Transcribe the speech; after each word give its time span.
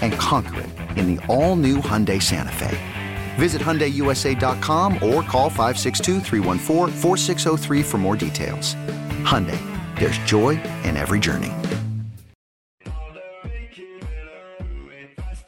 And 0.00 0.12
conquer 0.14 0.60
it 0.60 0.70
in 0.96 1.14
the 1.14 1.26
all-new 1.26 1.76
Hyundai 1.78 2.22
Santa 2.22 2.52
Fe. 2.52 2.78
Visit 3.34 3.60
HyundaiUSA.com 3.60 4.94
or 4.94 5.22
call 5.22 5.50
562-314-4603 5.50 7.84
for 7.84 7.98
more 7.98 8.16
details. 8.16 8.74
Hyundai, 9.24 9.58
there's 9.98 10.16
joy 10.18 10.50
in 10.84 10.96
every 10.96 11.18
journey. 11.20 11.52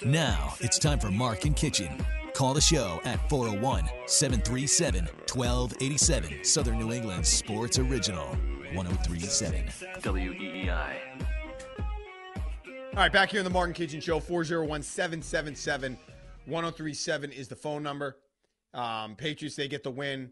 Now 0.05 0.55
it's 0.61 0.79
time 0.79 0.99
for 0.99 1.11
Mark 1.11 1.47
and 1.47 1.57
Kichen. 1.57 2.05
Call 2.33 2.55
the 2.55 2.61
show 2.61 3.01
at 3.05 3.29
401 3.31 3.85
737 4.07 5.07
1287. 5.33 6.45
Southern 6.45 6.79
New 6.79 6.93
England 6.93 7.27
Sports 7.27 7.79
Original. 7.79 8.27
1037 8.75 9.65
WEEI. 10.03 11.36
All 12.97 13.03
right, 13.03 13.13
back 13.13 13.29
here 13.29 13.41
in 13.41 13.45
the 13.45 13.51
Mark 13.51 13.67
and 13.67 13.77
Kichen 13.77 14.01
Show, 14.01 14.19
401 14.21 14.83
777 14.83 15.99
1037 16.47 17.31
is 17.31 17.47
the 17.47 17.55
phone 17.55 17.83
number. 17.83 18.17
Um, 18.73 19.17
Patriots, 19.17 19.55
they 19.55 19.69
get 19.69 19.83
the 19.83 19.91
win. 19.91 20.31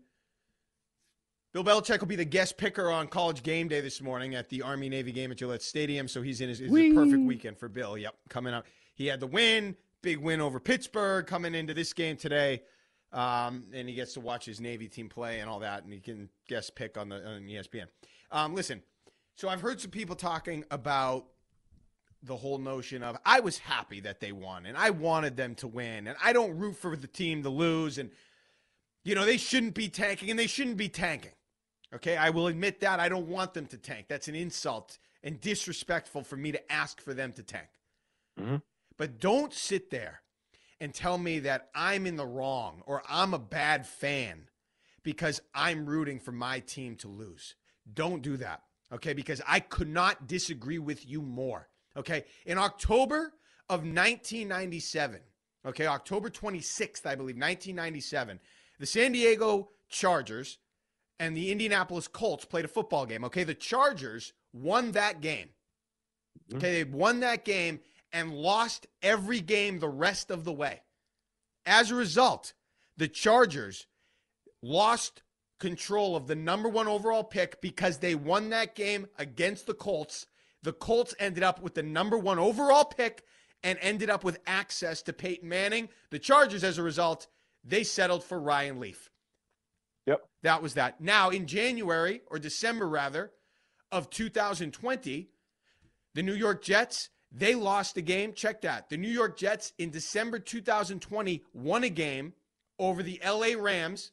Bill 1.53 1.63
Belichick 1.63 2.01
will 2.01 2.07
be 2.07 2.17
the 2.17 2.25
guest 2.25 2.57
picker 2.57 2.91
on 2.91 3.09
college 3.09 3.43
game 3.43 3.69
day 3.69 3.83
this 3.83 4.01
morning 4.01 4.35
at 4.35 4.49
the 4.49 4.63
Army 4.63 4.89
Navy 4.89 5.13
game 5.13 5.31
at 5.31 5.37
Gillette 5.37 5.61
Stadium. 5.61 6.09
So 6.09 6.23
he's 6.23 6.41
in 6.41 6.49
his, 6.49 6.63
it's 6.63 6.73
a 6.75 6.95
perfect 6.95 7.23
weekend 7.25 7.59
for 7.59 7.69
Bill. 7.69 7.99
Yep, 7.99 8.15
coming 8.31 8.55
up. 8.55 8.65
He 8.95 9.09
had 9.09 9.21
the 9.21 9.27
win, 9.27 9.77
big 10.01 10.17
win 10.17 10.41
over 10.41 10.59
Pittsburgh 10.59 11.27
coming 11.27 11.55
into 11.55 11.75
this 11.75 11.93
game 11.93 12.17
today. 12.17 12.63
Um, 13.13 13.67
and 13.75 13.87
he 13.91 13.95
gets 13.95 14.15
to 14.15 14.21
watch 14.21 14.47
his 14.47 14.59
Navy 14.59 14.89
team 14.89 15.11
play 15.11 15.41
and 15.41 15.51
all 15.51 15.59
that, 15.59 15.85
and 15.85 15.93
he 15.93 16.01
can 16.01 16.31
guest 16.49 16.75
pick 16.77 16.97
on 16.97 17.11
the 17.11 17.17
on 17.17 17.43
ESPN. 17.43 17.89
Um, 18.31 18.55
listen, 18.55 18.83
so 19.37 19.51
I've 19.51 19.61
heard 19.61 19.83
some 19.83 19.91
people 19.91 20.17
talking 20.17 20.65
about 20.71 21.27
the 22.25 22.37
whole 22.37 22.59
notion 22.59 23.03
of 23.03 23.17
I 23.25 23.41
was 23.41 23.59
happy 23.59 24.01
that 24.01 24.21
they 24.21 24.33
won 24.33 24.67
and 24.67 24.77
I 24.77 24.91
wanted 24.91 25.37
them 25.37 25.55
to 25.57 25.69
win 25.69 26.07
and 26.07 26.17
I 26.23 26.33
don't 26.33 26.59
root 26.59 26.77
for 26.77 26.97
the 26.97 27.07
team 27.07 27.43
to 27.43 27.51
lose 27.51 27.99
and 27.99 28.11
you 29.05 29.15
know 29.15 29.25
they 29.25 29.37
shouldn't 29.37 29.75
be 29.75 29.89
tanking 29.89 30.31
and 30.31 30.39
they 30.39 30.47
shouldn't 30.47 30.77
be 30.77 30.89
tanking. 30.89 31.33
Okay, 31.95 32.17
I 32.17 32.31
will 32.31 32.49
admit 32.49 32.81
that 32.81 32.99
I 32.99 33.09
don't 33.09 33.29
want 33.29 33.55
them 33.55 33.67
to 33.67 33.79
tank. 33.79 34.07
That's 34.09 34.27
an 34.27 34.35
insult 34.35 34.99
and 35.23 35.41
disrespectful 35.41 36.25
for 36.25 36.37
me 36.37 36.51
to 36.53 36.73
ask 36.73 37.01
for 37.01 37.15
them 37.15 37.33
to 37.33 37.43
tank. 37.43 37.69
Mm-hmm. 38.41 38.57
But 38.97 39.21
don't 39.21 39.53
sit 39.53 39.91
there 39.91 40.23
and 40.81 40.93
tell 40.93 41.19
me 41.19 41.41
that 41.41 41.69
I'm 41.75 42.07
in 42.07 42.17
the 42.17 42.27
wrong 42.27 42.83
or 42.87 43.03
I'm 43.09 43.33
a 43.33 43.39
bad 43.39 43.87
fan 43.87 44.49
because 45.03 45.41
I'm 45.55 45.87
rooting 45.87 46.19
for 46.19 46.33
my 46.33 46.61
team 46.61 46.97
to 46.97 47.09
lose. 47.09 47.55
Don't 47.93 48.23
do 48.23 48.37
that. 48.39 48.63
Okay, 48.93 49.13
because 49.13 49.41
I 49.47 49.61
could 49.61 49.89
not 49.89 50.27
disagree 50.27 50.79
with 50.79 51.09
you 51.09 51.23
more. 51.23 51.69
Okay, 51.97 52.25
in 52.47 52.59
October 52.59 53.35
of 53.69 53.81
1997, 53.81 55.21
okay, 55.67 55.87
October 55.87 56.29
26th, 56.29 57.07
I 57.07 57.15
believe, 57.15 57.37
1997, 57.37 58.41
the 58.79 58.87
San 58.87 59.13
Diego 59.13 59.71
Chargers 59.89 60.59
and 61.21 61.37
the 61.37 61.53
Indianapolis 61.53 62.09
Colts 62.09 62.45
played 62.45 62.65
a 62.65 62.69
football 62.69 63.07
game. 63.07 63.25
Okay, 63.25 63.45
the 63.45 63.55
Chargers 63.55 64.33
won 64.53 64.93
that 64.93 65.21
game. 65.21 65.51
Mm-hmm. 66.49 66.57
Okay, 66.57 66.83
they 66.83 66.91
won 66.91 67.21
that 67.21 67.45
game 67.45 67.81
and 68.13 68.33
lost 68.33 68.87
every 69.03 69.41
game 69.41 69.79
the 69.79 69.89
rest 69.89 70.31
of 70.31 70.45
the 70.45 70.53
way. 70.53 70.81
As 71.67 71.91
a 71.91 71.95
result, 71.95 72.53
the 72.97 73.09
Chargers 73.09 73.87
lost 74.63 75.23
control 75.59 76.17
of 76.17 76.27
the 76.27 76.35
number 76.35 76.69
one 76.69 76.89
overall 76.89 77.25
pick 77.25 77.61
because 77.61 77.99
they 77.99 78.15
won 78.15 78.51
that 78.51 78.75
game 78.75 79.07
against 79.19 79.67
the 79.67 79.75
Colts. 79.75 80.27
The 80.65 80.73
Colts 80.73 81.15
ended 81.19 81.43
up 81.43 81.61
with 81.61 81.75
the 81.75 81.83
number 81.83 82.19
one 82.19 82.39
overall 82.39 82.87
pick 82.87 83.23
and 83.63 83.79
ended 83.83 84.09
up 84.09 84.25
with 84.25 84.41
access 84.47 85.03
to 85.03 85.13
Peyton 85.13 85.49
Manning. 85.49 85.91
The 86.11 86.19
Chargers, 86.19 86.65
as 86.65 86.79
a 86.79 86.83
result, 86.83 87.27
they 87.63 87.85
settled 87.85 88.25
for 88.25 88.41
Ryan 88.41 88.81
Leaf. 88.81 89.11
Yep. 90.07 90.27
That 90.43 90.63
was 90.63 90.75
that. 90.75 91.03
Now, 91.03 91.29
in 91.29 91.47
January, 91.47 92.23
or 92.29 92.39
December 92.39 92.89
rather, 92.89 93.31
of 93.93 94.09
2020, 94.09 95.29
the 96.15 96.23
New 96.23 96.35
York 96.35 96.63
Jets, 96.63 97.11
they 97.31 97.55
lost 97.55 97.99
a 97.99 98.03
game. 98.03 98.33
Check 98.33 98.63
that. 98.63 98.89
The 98.89 98.97
New 98.97 99.09
York 99.09 99.37
Jets 99.37 99.75
in 99.79 99.91
December 99.91 100.39
2020 100.39 101.43
won 101.53 101.85
a 101.85 101.91
game 101.91 102.33
over 102.79 103.03
the 103.03 103.21
LA 103.23 103.51
Rams. 103.59 104.13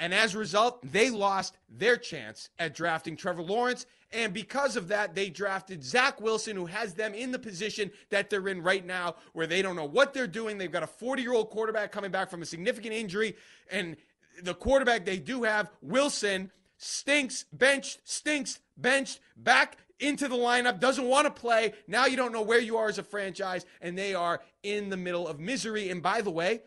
And 0.00 0.14
as 0.14 0.34
a 0.34 0.38
result, 0.38 0.80
they 0.82 1.10
lost 1.10 1.58
their 1.68 1.98
chance 1.98 2.48
at 2.58 2.74
drafting 2.74 3.16
Trevor 3.16 3.42
Lawrence. 3.42 3.84
And 4.12 4.32
because 4.32 4.74
of 4.74 4.88
that, 4.88 5.14
they 5.14 5.28
drafted 5.28 5.84
Zach 5.84 6.22
Wilson, 6.22 6.56
who 6.56 6.64
has 6.64 6.94
them 6.94 7.12
in 7.12 7.30
the 7.32 7.38
position 7.38 7.90
that 8.08 8.30
they're 8.30 8.48
in 8.48 8.62
right 8.62 8.84
now, 8.84 9.16
where 9.34 9.46
they 9.46 9.60
don't 9.60 9.76
know 9.76 9.84
what 9.84 10.14
they're 10.14 10.26
doing. 10.26 10.56
They've 10.56 10.72
got 10.72 10.82
a 10.82 10.88
40 10.88 11.20
year 11.20 11.34
old 11.34 11.50
quarterback 11.50 11.92
coming 11.92 12.10
back 12.10 12.30
from 12.30 12.40
a 12.40 12.46
significant 12.46 12.94
injury. 12.94 13.36
And 13.70 13.94
the 14.42 14.54
quarterback 14.54 15.04
they 15.04 15.18
do 15.18 15.42
have, 15.42 15.70
Wilson, 15.82 16.50
stinks, 16.78 17.44
benched, 17.52 18.00
stinks, 18.04 18.58
benched, 18.78 19.20
back 19.36 19.76
into 20.00 20.28
the 20.28 20.36
lineup, 20.36 20.80
doesn't 20.80 21.06
want 21.06 21.26
to 21.26 21.30
play. 21.30 21.74
Now 21.86 22.06
you 22.06 22.16
don't 22.16 22.32
know 22.32 22.40
where 22.40 22.58
you 22.58 22.78
are 22.78 22.88
as 22.88 22.98
a 22.98 23.02
franchise, 23.02 23.66
and 23.82 23.98
they 23.98 24.14
are 24.14 24.40
in 24.62 24.88
the 24.88 24.96
middle 24.96 25.28
of 25.28 25.38
misery. 25.38 25.90
And 25.90 26.02
by 26.02 26.22
the 26.22 26.30
way, 26.30 26.62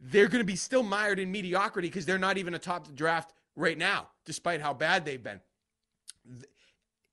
they're 0.00 0.28
going 0.28 0.40
to 0.40 0.46
be 0.46 0.56
still 0.56 0.82
mired 0.82 1.18
in 1.18 1.30
mediocrity 1.30 1.88
because 1.88 2.06
they're 2.06 2.18
not 2.18 2.38
even 2.38 2.54
atop 2.54 2.86
the 2.86 2.92
draft 2.92 3.32
right 3.54 3.76
now, 3.76 4.08
despite 4.24 4.60
how 4.60 4.72
bad 4.72 5.04
they've 5.04 5.22
been. 5.22 5.40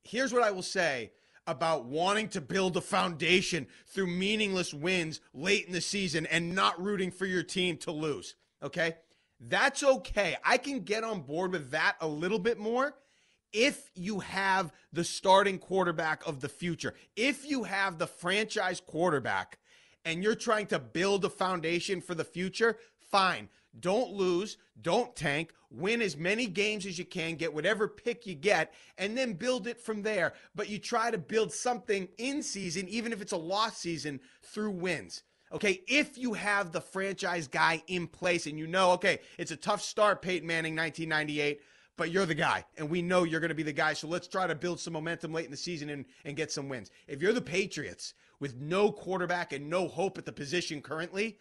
Here's 0.03 0.31
what 0.31 0.43
I 0.43 0.51
will 0.51 0.63
say 0.63 1.11
about 1.45 1.85
wanting 1.85 2.29
to 2.29 2.41
build 2.41 2.77
a 2.77 2.81
foundation 2.81 3.67
through 3.87 4.07
meaningless 4.07 4.73
wins 4.73 5.21
late 5.33 5.65
in 5.65 5.73
the 5.73 5.81
season 5.81 6.25
and 6.25 6.53
not 6.55 6.81
rooting 6.81 7.11
for 7.11 7.25
your 7.25 7.43
team 7.43 7.77
to 7.77 7.91
lose. 7.91 8.35
Okay? 8.63 8.95
That's 9.39 9.83
okay. 9.83 10.35
I 10.43 10.57
can 10.57 10.81
get 10.81 11.03
on 11.03 11.21
board 11.21 11.51
with 11.51 11.71
that 11.71 11.95
a 12.01 12.07
little 12.07 12.39
bit 12.39 12.57
more 12.57 12.95
if 13.53 13.89
you 13.95 14.19
have 14.19 14.73
the 14.91 15.03
starting 15.03 15.57
quarterback 15.57 16.25
of 16.27 16.41
the 16.41 16.49
future. 16.49 16.93
If 17.15 17.49
you 17.49 17.63
have 17.63 17.97
the 17.97 18.07
franchise 18.07 18.81
quarterback 18.85 19.57
and 20.07 20.23
you're 20.23 20.35
trying 20.35 20.67
to 20.67 20.79
build 20.79 21.25
a 21.25 21.29
foundation 21.29 21.99
for 21.99 22.15
the 22.15 22.23
future, 22.23 22.77
fine. 23.11 23.49
Don't 23.77 24.13
lose, 24.13 24.57
don't 24.81 25.13
tank, 25.17 25.53
win 25.69 26.01
as 26.01 26.15
many 26.15 26.47
games 26.47 26.85
as 26.85 26.97
you 26.97 27.03
can, 27.03 27.35
get 27.35 27.53
whatever 27.53 27.89
pick 27.89 28.25
you 28.25 28.33
get, 28.33 28.73
and 28.97 29.17
then 29.17 29.33
build 29.33 29.67
it 29.67 29.81
from 29.81 30.01
there. 30.01 30.33
But 30.55 30.69
you 30.69 30.79
try 30.79 31.11
to 31.11 31.17
build 31.17 31.51
something 31.51 32.07
in 32.17 32.41
season, 32.41 32.87
even 32.87 33.11
if 33.11 33.21
it's 33.21 33.33
a 33.33 33.37
lost 33.37 33.79
season, 33.79 34.21
through 34.41 34.71
wins. 34.71 35.23
Okay, 35.51 35.81
if 35.89 36.17
you 36.17 36.33
have 36.33 36.71
the 36.71 36.81
franchise 36.81 37.49
guy 37.49 37.83
in 37.87 38.07
place 38.07 38.47
and 38.47 38.57
you 38.57 38.65
know, 38.65 38.91
okay, 38.91 39.19
it's 39.37 39.51
a 39.51 39.57
tough 39.57 39.81
start, 39.81 40.21
Peyton 40.21 40.47
Manning, 40.47 40.75
1998, 40.75 41.61
but 41.97 42.11
you're 42.11 42.25
the 42.25 42.35
guy, 42.35 42.63
and 42.77 42.89
we 42.89 43.01
know 43.01 43.23
you're 43.23 43.41
going 43.41 43.49
to 43.49 43.55
be 43.55 43.63
the 43.63 43.73
guy. 43.73 43.91
So 43.91 44.07
let's 44.07 44.27
try 44.27 44.47
to 44.47 44.55
build 44.55 44.79
some 44.79 44.93
momentum 44.93 45.33
late 45.33 45.45
in 45.45 45.51
the 45.51 45.57
season 45.57 45.89
and, 45.89 46.05
and 46.23 46.37
get 46.37 46.51
some 46.51 46.69
wins. 46.69 46.91
If 47.07 47.21
you're 47.21 47.33
the 47.33 47.41
Patriots 47.41 48.13
with 48.39 48.55
no 48.55 48.91
quarterback 48.91 49.53
and 49.53 49.69
no 49.69 49.87
hope 49.87 50.17
at 50.17 50.25
the 50.25 50.31
position 50.31 50.81
currently, 50.81 51.37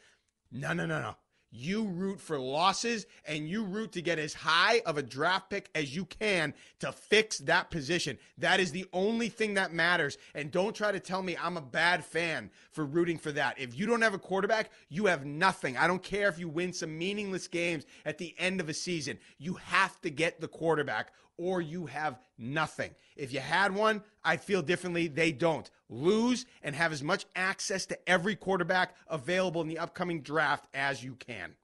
no, 0.50 0.72
no, 0.72 0.86
no, 0.86 1.00
no. 1.00 1.16
You 1.50 1.84
root 1.84 2.20
for 2.20 2.38
losses 2.38 3.06
and 3.24 3.48
you 3.48 3.64
root 3.64 3.92
to 3.92 4.02
get 4.02 4.18
as 4.18 4.34
high 4.34 4.82
of 4.84 4.98
a 4.98 5.02
draft 5.02 5.48
pick 5.48 5.70
as 5.74 5.94
you 5.94 6.04
can 6.04 6.52
to 6.80 6.92
fix 6.92 7.38
that 7.38 7.70
position. 7.70 8.18
That 8.36 8.60
is 8.60 8.72
the 8.72 8.84
only 8.92 9.28
thing 9.28 9.54
that 9.54 9.72
matters. 9.72 10.18
And 10.34 10.50
don't 10.50 10.74
try 10.74 10.92
to 10.92 11.00
tell 11.00 11.22
me 11.22 11.36
I'm 11.40 11.56
a 11.56 11.62
bad 11.62 12.04
fan 12.04 12.50
for 12.72 12.84
rooting 12.84 13.16
for 13.16 13.32
that. 13.32 13.58
If 13.58 13.78
you 13.78 13.86
don't 13.86 14.02
have 14.02 14.12
a 14.12 14.18
quarterback, 14.18 14.70
you 14.88 15.06
have 15.06 15.24
nothing. 15.24 15.76
I 15.76 15.86
don't 15.86 16.02
care 16.02 16.28
if 16.28 16.38
you 16.38 16.48
win 16.48 16.72
some 16.72 16.98
meaningless 16.98 17.48
games 17.48 17.86
at 18.04 18.18
the 18.18 18.34
end 18.38 18.60
of 18.60 18.68
a 18.68 18.74
season. 18.74 19.18
You 19.38 19.54
have 19.54 20.00
to 20.02 20.10
get 20.10 20.40
the 20.40 20.48
quarterback 20.48 21.12
or 21.38 21.60
you 21.60 21.86
have 21.86 22.18
nothing. 22.38 22.94
If 23.16 23.32
you 23.32 23.40
had 23.40 23.74
one, 23.74 24.02
I 24.24 24.36
feel 24.36 24.62
differently. 24.62 25.08
They 25.08 25.32
don't. 25.32 25.70
Lose 25.88 26.46
and 26.62 26.74
have 26.74 26.92
as 26.92 27.02
much 27.02 27.26
access 27.34 27.86
to 27.86 28.08
every 28.08 28.36
quarterback 28.36 28.94
available 29.08 29.60
in 29.60 29.68
the 29.68 29.78
upcoming 29.78 30.22
draft 30.22 30.66
as 30.74 31.02
you 31.02 31.14
can. 31.14 31.54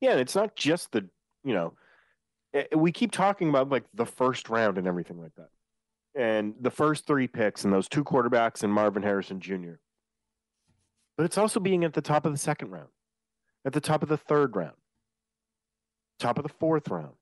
Yeah, 0.00 0.14
it's 0.14 0.34
not 0.34 0.54
just 0.54 0.92
the, 0.92 1.08
you 1.44 1.54
know, 1.54 1.74
eh, 2.54 2.64
we 2.76 2.92
keep 2.92 3.10
talking 3.10 3.48
about 3.48 3.68
like 3.68 3.84
the 3.94 4.06
first 4.06 4.48
round 4.48 4.78
and 4.78 4.86
everything 4.86 5.20
like 5.20 5.34
that. 5.36 5.50
And 6.14 6.54
the 6.60 6.70
first 6.70 7.06
three 7.06 7.28
picks 7.28 7.64
and 7.64 7.72
those 7.72 7.88
two 7.88 8.04
quarterbacks 8.04 8.62
and 8.62 8.72
Marvin 8.72 9.02
Harrison 9.02 9.40
Jr. 9.40 9.74
But 11.16 11.24
it's 11.24 11.38
also 11.38 11.60
being 11.60 11.84
at 11.84 11.94
the 11.94 12.00
top 12.00 12.26
of 12.26 12.32
the 12.32 12.38
second 12.38 12.70
round, 12.70 12.88
at 13.64 13.72
the 13.72 13.80
top 13.80 14.02
of 14.02 14.08
the 14.08 14.16
third 14.16 14.54
round, 14.54 14.76
top 16.18 16.38
of 16.38 16.42
the 16.44 16.48
fourth 16.48 16.88
round 16.88 17.14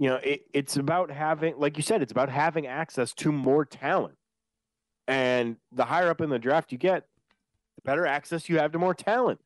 you 0.00 0.08
know, 0.08 0.16
it, 0.16 0.46
it's 0.54 0.78
about 0.78 1.10
having, 1.10 1.54
like 1.58 1.76
you 1.76 1.82
said, 1.82 2.00
it's 2.00 2.10
about 2.10 2.30
having 2.30 2.66
access 2.66 3.12
to 3.12 3.30
more 3.30 3.66
talent. 3.66 4.16
And 5.06 5.56
the 5.72 5.84
higher 5.84 6.08
up 6.08 6.22
in 6.22 6.30
the 6.30 6.38
draft 6.38 6.72
you 6.72 6.78
get, 6.78 7.04
the 7.76 7.82
better 7.84 8.06
access 8.06 8.48
you 8.48 8.58
have 8.58 8.72
to 8.72 8.78
more 8.78 8.94
talent. 8.94 9.40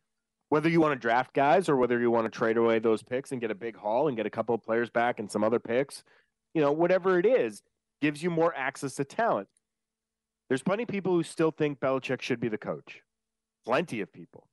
Whether 0.51 0.69
you 0.69 0.81
want 0.81 0.93
to 0.93 0.99
draft 0.99 1.35
guys 1.35 1.69
or 1.69 1.77
whether 1.77 1.99
you 1.99 2.09
want 2.09 2.27
to 2.27 2.31
trade 2.31 2.57
away 2.57 2.79
those 2.79 3.03
picks 3.03 3.33
and 3.33 3.41
get 3.41 3.51
a 3.51 3.55
big 3.55 3.77
haul 3.77 4.07
and 4.07 4.17
get 4.17 4.27
a 4.27 4.31
couple 4.31 4.55
of 4.55 4.63
players 4.63 4.91
back 4.91 5.19
and 5.19 5.29
some 5.29 5.43
other 5.43 5.59
picks, 5.59 6.05
you 6.55 6.61
know, 6.61 6.71
whatever 6.71 7.19
it 7.19 7.27
is, 7.27 7.61
gives 8.01 8.23
you 8.23 8.31
more 8.31 8.55
access 8.55 8.95
to 8.95 9.05
talent. 9.05 9.49
There's 10.49 10.63
plenty 10.63 10.85
of 10.85 10.89
people 10.89 11.15
who 11.15 11.25
still 11.25 11.51
think 11.51 11.81
Belichick 11.81 12.23
should 12.23 12.39
be 12.39 12.49
the 12.49 12.59
coach. 12.59 13.01
Plenty 13.67 14.03
of 14.03 14.13
people. 14.13 14.47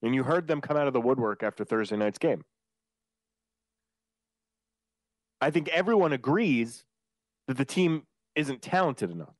And 0.00 0.14
you 0.14 0.22
heard 0.22 0.46
them 0.46 0.60
come 0.60 0.76
out 0.76 0.86
of 0.86 0.92
the 0.92 1.00
woodwork 1.00 1.42
after 1.42 1.64
Thursday 1.64 1.96
night's 1.96 2.18
game. 2.18 2.44
I 5.40 5.50
think 5.50 5.68
everyone 5.68 6.12
agrees 6.12 6.84
that 7.48 7.56
the 7.56 7.64
team 7.64 8.06
isn't 8.34 8.62
talented 8.62 9.10
enough. 9.10 9.34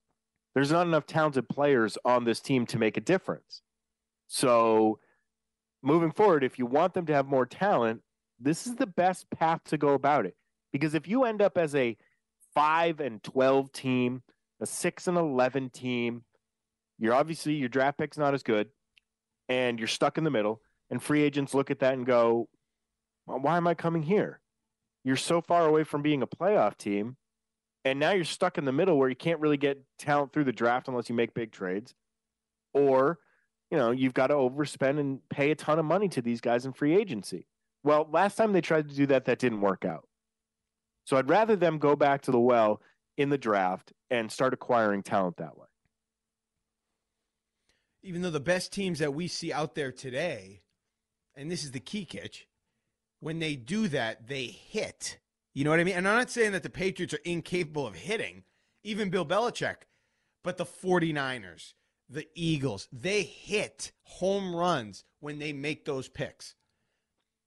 There's 0.55 0.73
not 0.73 0.87
enough 0.87 1.07
talented 1.07 1.49
players 1.49 1.97
on 2.05 2.25
this 2.25 2.41
team 2.41 2.67
to 2.67 2.79
make 2.79 2.97
a 2.97 3.01
difference. 3.01 3.63
So, 4.27 4.99
moving 5.83 6.11
forward, 6.11 6.43
if 6.43 6.59
you 6.59 6.67
want 6.67 6.95
them 6.95 7.07
to 7.07 7.15
have 7.15 7.27
more 7.27 7.47
talent, 7.47 8.03
this 8.39 8.67
is 8.67 8.77
the 8.77 8.87
best 8.87 9.31
path 9.31 9.61
to 9.67 9.79
go 9.79 9.91
about 9.91 10.27
it. 10.27 10.37
Because 10.73 10.95
if 10.95 11.07
you 11.07 11.25
end 11.25 11.43
up 11.43 11.59
as 11.59 11.75
a 11.75 11.97
5 12.55 13.01
and 13.01 13.23
12 13.23 13.73
team, 13.73 14.23
a 14.61 14.67
6 14.67 15.07
and 15.07 15.17
11 15.17 15.71
team, 15.71 16.25
you're 16.99 17.15
obviously 17.15 17.55
your 17.55 17.69
draft 17.69 17.99
pick's 17.99 18.19
not 18.19 18.35
as 18.35 18.43
good 18.43 18.69
and 19.49 19.79
you're 19.79 19.89
stuck 19.89 20.19
in 20.19 20.25
the 20.25 20.31
middle 20.31 20.61
and 20.91 21.03
free 21.03 21.23
agents 21.23 21.55
look 21.55 21.71
at 21.71 21.81
that 21.81 21.95
and 21.95 22.07
go, 22.07 22.49
well, 23.27 23.41
why 23.41 23.57
am 23.57 23.67
I 23.67 23.75
coming 23.75 24.03
here? 24.03 24.41
You're 25.05 25.17
so 25.17 25.41
far 25.41 25.67
away 25.67 25.85
from 25.85 26.03
being 26.03 26.23
a 26.23 26.27
playoff 26.27 26.77
team. 26.77 27.17
And 27.85 27.99
now 27.99 28.13
you're 28.13 28.25
stuck 28.25 28.59
in 28.59 28.67
the 28.67 28.73
middle 28.73 28.99
where 28.99 29.09
you 29.09 29.17
can't 29.17 29.41
really 29.41 29.57
get 29.57 29.83
talent 29.99 30.33
through 30.33 30.45
the 30.45 30.53
draft 30.53 30.89
unless 30.89 31.09
you 31.09 31.15
make 31.15 31.33
big 31.33 31.51
trades. 31.51 31.95
Or, 32.75 33.19
you 33.71 33.79
know, 33.79 33.91
you've 33.91 34.15
got 34.15 34.27
to 34.27 34.35
overspend 34.35 35.01
and 35.01 35.27
pay 35.31 35.51
a 35.51 35.55
ton 35.55 35.79
of 35.79 35.87
money 35.87 36.09
to 36.11 36.21
these 36.21 36.43
guys 36.43 36.67
in 36.67 36.75
free 36.75 36.95
agency. 36.95 37.47
Well, 37.83 38.07
last 38.13 38.37
time 38.37 38.53
they 38.53 38.61
tried 38.61 38.89
to 38.91 38.95
do 38.95 39.07
that, 39.07 39.25
that 39.25 39.39
didn't 39.39 39.63
work 39.63 39.87
out. 39.87 40.07
So 41.05 41.17
I'd 41.17 41.31
rather 41.31 41.57
them 41.57 41.79
go 41.79 41.97
back 41.97 42.23
to 42.23 42.31
the 42.31 42.39
well 42.39 42.83
in 43.17 43.31
the 43.31 43.39
draft 43.39 43.93
and 44.11 44.31
start 44.31 44.53
acquiring 44.53 45.03
talent 45.03 45.39
that 45.39 45.57
way. 45.57 45.67
Even 48.03 48.23
though 48.23 48.31
the 48.31 48.41
best 48.41 48.73
teams 48.73 48.99
that 48.99 49.15
we 49.15 49.27
see 49.27 49.53
out 49.53 49.75
there 49.75 49.93
today, 49.93 50.63
and 51.35 51.51
this 51.51 51.65
is 51.65 51.71
the 51.71 51.81
key, 51.81 52.05
Kitch, 52.05 52.47
when 53.21 53.39
they 53.39 53.55
do 53.57 53.89
that, 53.89 54.27
they 54.27 54.47
hit. 54.47 55.19
You 55.55 55.65
know 55.65 55.71
what 55.71 55.81
I 55.81 55.85
mean? 55.85 55.97
And 55.97 56.09
I'm 56.09 56.17
not 56.17 56.31
saying 56.31 56.53
that 56.53 56.63
the 56.63 56.71
Patriots 56.71 57.15
are 57.15 57.21
incapable 57.25 57.87
of 57.87 57.95
hitting, 57.95 58.45
even 58.83 59.11
Bill 59.11 59.27
Belichick, 59.27 59.77
but 60.43 60.57
the 60.57 60.65
49ers, 60.65 61.75
the 62.09 62.27
Eagles, 62.35 62.89
they 62.93 63.23
hit 63.23 63.93
home 64.03 64.55
runs 64.55 65.05
when 65.21 65.39
they 65.39 65.53
make 65.53 65.85
those 65.85 66.09
picks. 66.09 66.55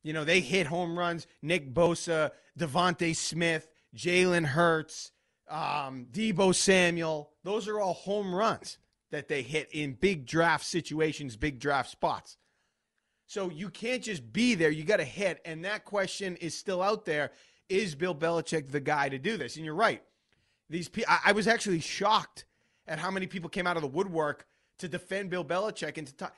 You 0.04 0.14
know, 0.14 0.26
they 0.26 0.42
hit 0.42 0.68
home 0.68 1.00
runs. 1.00 1.28
Nick 1.42 1.74
Bosa, 1.74 2.32
DeVonta 2.60 3.16
Smith, 3.16 3.70
Jalen 3.96 4.46
Hurts, 4.46 5.12
um, 5.50 6.08
Deebo 6.12 6.54
Samuel. 6.54 7.32
Those 7.44 7.68
are 7.68 7.80
all 7.80 7.94
home 7.94 8.36
runs 8.36 8.78
that 9.12 9.28
they 9.28 9.42
hit 9.42 9.70
in 9.72 9.94
big 9.94 10.26
draft 10.26 10.66
situations, 10.66 11.38
big 11.38 11.60
draft 11.60 11.90
spots. 11.90 12.38
So 13.34 13.50
you 13.50 13.72
can't 13.72 14.04
just 14.04 14.32
be 14.32 14.54
there. 14.54 14.70
You 14.70 14.84
got 14.84 14.98
to 14.98 15.04
hit. 15.04 15.42
And 15.44 15.66
that 15.66 15.86
question 15.86 16.36
is 16.36 16.56
still 16.56 16.84
out 16.84 17.04
there. 17.04 17.32
Is 17.68 17.96
Bill 17.96 18.14
Belichick 18.14 18.70
the 18.70 18.80
guy 18.80 19.10
to 19.10 19.18
do 19.18 19.38
this? 19.38 19.56
And 19.56 19.66
you're 19.66 19.74
right. 19.74 20.04
These 20.70 20.88
pe- 20.88 21.02
I, 21.08 21.20
I 21.26 21.32
was 21.32 21.48
actually 21.48 21.80
shocked 21.80 22.46
at 22.88 23.00
how 23.00 23.10
many 23.10 23.26
people 23.26 23.50
came 23.50 23.66
out 23.66 23.76
of 23.76 23.82
the 23.82 23.88
woodwork 23.88 24.46
to 24.78 24.88
defend 24.88 25.32
Bill 25.32 25.44
Belichick 25.44 25.98
and 25.98 26.06
to 26.06 26.14
talk. 26.14 26.36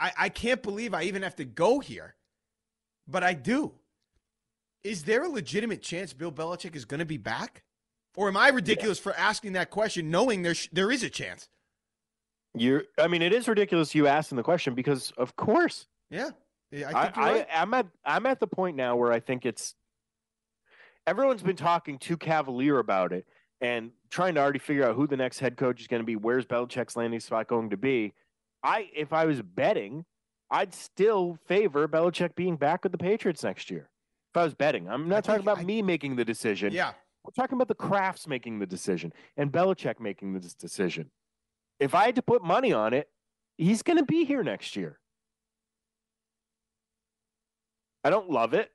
I, 0.00 0.10
I 0.18 0.28
can't 0.28 0.60
believe 0.60 0.92
I 0.92 1.04
even 1.04 1.22
have 1.22 1.36
to 1.36 1.44
go 1.44 1.78
here, 1.78 2.16
but 3.06 3.22
I 3.22 3.34
do. 3.34 3.74
Is 4.82 5.04
there 5.04 5.22
a 5.22 5.28
legitimate 5.28 5.82
chance 5.82 6.12
Bill 6.12 6.32
Belichick 6.32 6.74
is 6.74 6.84
going 6.84 6.98
to 6.98 7.06
be 7.06 7.16
back? 7.16 7.62
Or 8.16 8.26
am 8.26 8.36
I 8.36 8.48
ridiculous 8.48 8.98
yeah. 8.98 9.04
for 9.04 9.14
asking 9.14 9.52
that 9.52 9.70
question, 9.70 10.10
knowing 10.10 10.42
there, 10.42 10.54
sh- 10.54 10.68
there 10.72 10.90
is 10.90 11.04
a 11.04 11.10
chance? 11.10 11.48
You're. 12.54 12.84
I 12.98 13.08
mean, 13.08 13.22
it 13.22 13.32
is 13.32 13.48
ridiculous 13.48 13.94
you 13.94 14.06
asking 14.06 14.36
the 14.36 14.42
question 14.42 14.74
because, 14.74 15.12
of 15.16 15.36
course. 15.36 15.86
Yeah. 16.10 16.30
yeah 16.70 16.90
I, 16.94 17.06
I, 17.06 17.12
I 17.14 17.32
right. 17.32 17.46
I'm 17.54 17.74
at. 17.74 17.86
I'm 18.04 18.26
at 18.26 18.40
the 18.40 18.46
point 18.46 18.76
now 18.76 18.96
where 18.96 19.12
I 19.12 19.20
think 19.20 19.46
it's. 19.46 19.74
Everyone's 21.06 21.42
been 21.42 21.56
talking 21.56 21.98
too 21.98 22.16
cavalier 22.16 22.78
about 22.78 23.12
it 23.12 23.26
and 23.60 23.90
trying 24.10 24.34
to 24.34 24.40
already 24.40 24.58
figure 24.58 24.86
out 24.86 24.94
who 24.94 25.06
the 25.06 25.16
next 25.16 25.38
head 25.38 25.56
coach 25.56 25.80
is 25.80 25.86
going 25.86 26.00
to 26.00 26.06
be. 26.06 26.16
Where's 26.16 26.46
Belichick's 26.46 26.96
landing 26.96 27.20
spot 27.20 27.48
going 27.48 27.70
to 27.70 27.76
be? 27.76 28.12
I, 28.62 28.88
if 28.94 29.12
I 29.12 29.24
was 29.24 29.42
betting, 29.42 30.04
I'd 30.50 30.72
still 30.72 31.38
favor 31.46 31.88
Belichick 31.88 32.36
being 32.36 32.56
back 32.56 32.84
with 32.84 32.92
the 32.92 32.98
Patriots 32.98 33.42
next 33.42 33.70
year. 33.70 33.88
If 34.32 34.40
I 34.40 34.44
was 34.44 34.54
betting, 34.54 34.88
I'm 34.88 35.08
not 35.08 35.24
talking 35.24 35.42
about 35.42 35.58
I, 35.58 35.64
me 35.64 35.82
making 35.82 36.16
the 36.16 36.24
decision. 36.24 36.72
Yeah, 36.72 36.92
we're 37.24 37.32
talking 37.32 37.56
about 37.56 37.68
the 37.68 37.74
Krafts 37.74 38.26
making 38.26 38.58
the 38.58 38.66
decision 38.66 39.12
and 39.36 39.50
Belichick 39.50 40.00
making 40.00 40.34
this 40.34 40.54
decision 40.54 41.10
if 41.82 41.94
I 41.94 42.04
had 42.06 42.14
to 42.16 42.22
put 42.22 42.42
money 42.42 42.72
on 42.72 42.94
it, 42.94 43.08
he's 43.58 43.82
going 43.82 43.98
to 43.98 44.04
be 44.04 44.24
here 44.24 44.42
next 44.42 44.76
year. 44.76 44.98
I 48.04 48.10
don't 48.10 48.30
love 48.30 48.54
it, 48.54 48.70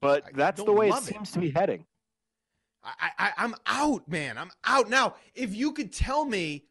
but 0.00 0.24
that's 0.34 0.62
the 0.62 0.72
way 0.72 0.88
it 0.88 1.02
seems 1.02 1.32
to 1.32 1.40
be 1.40 1.50
heading. 1.50 1.86
I, 2.82 3.10
I, 3.18 3.32
I'm 3.36 3.54
out, 3.66 4.08
man. 4.08 4.38
I'm 4.38 4.50
out. 4.64 4.88
Now, 4.88 5.14
if 5.34 5.54
you 5.54 5.72
could 5.72 5.92
tell 5.92 6.24
me 6.24 6.64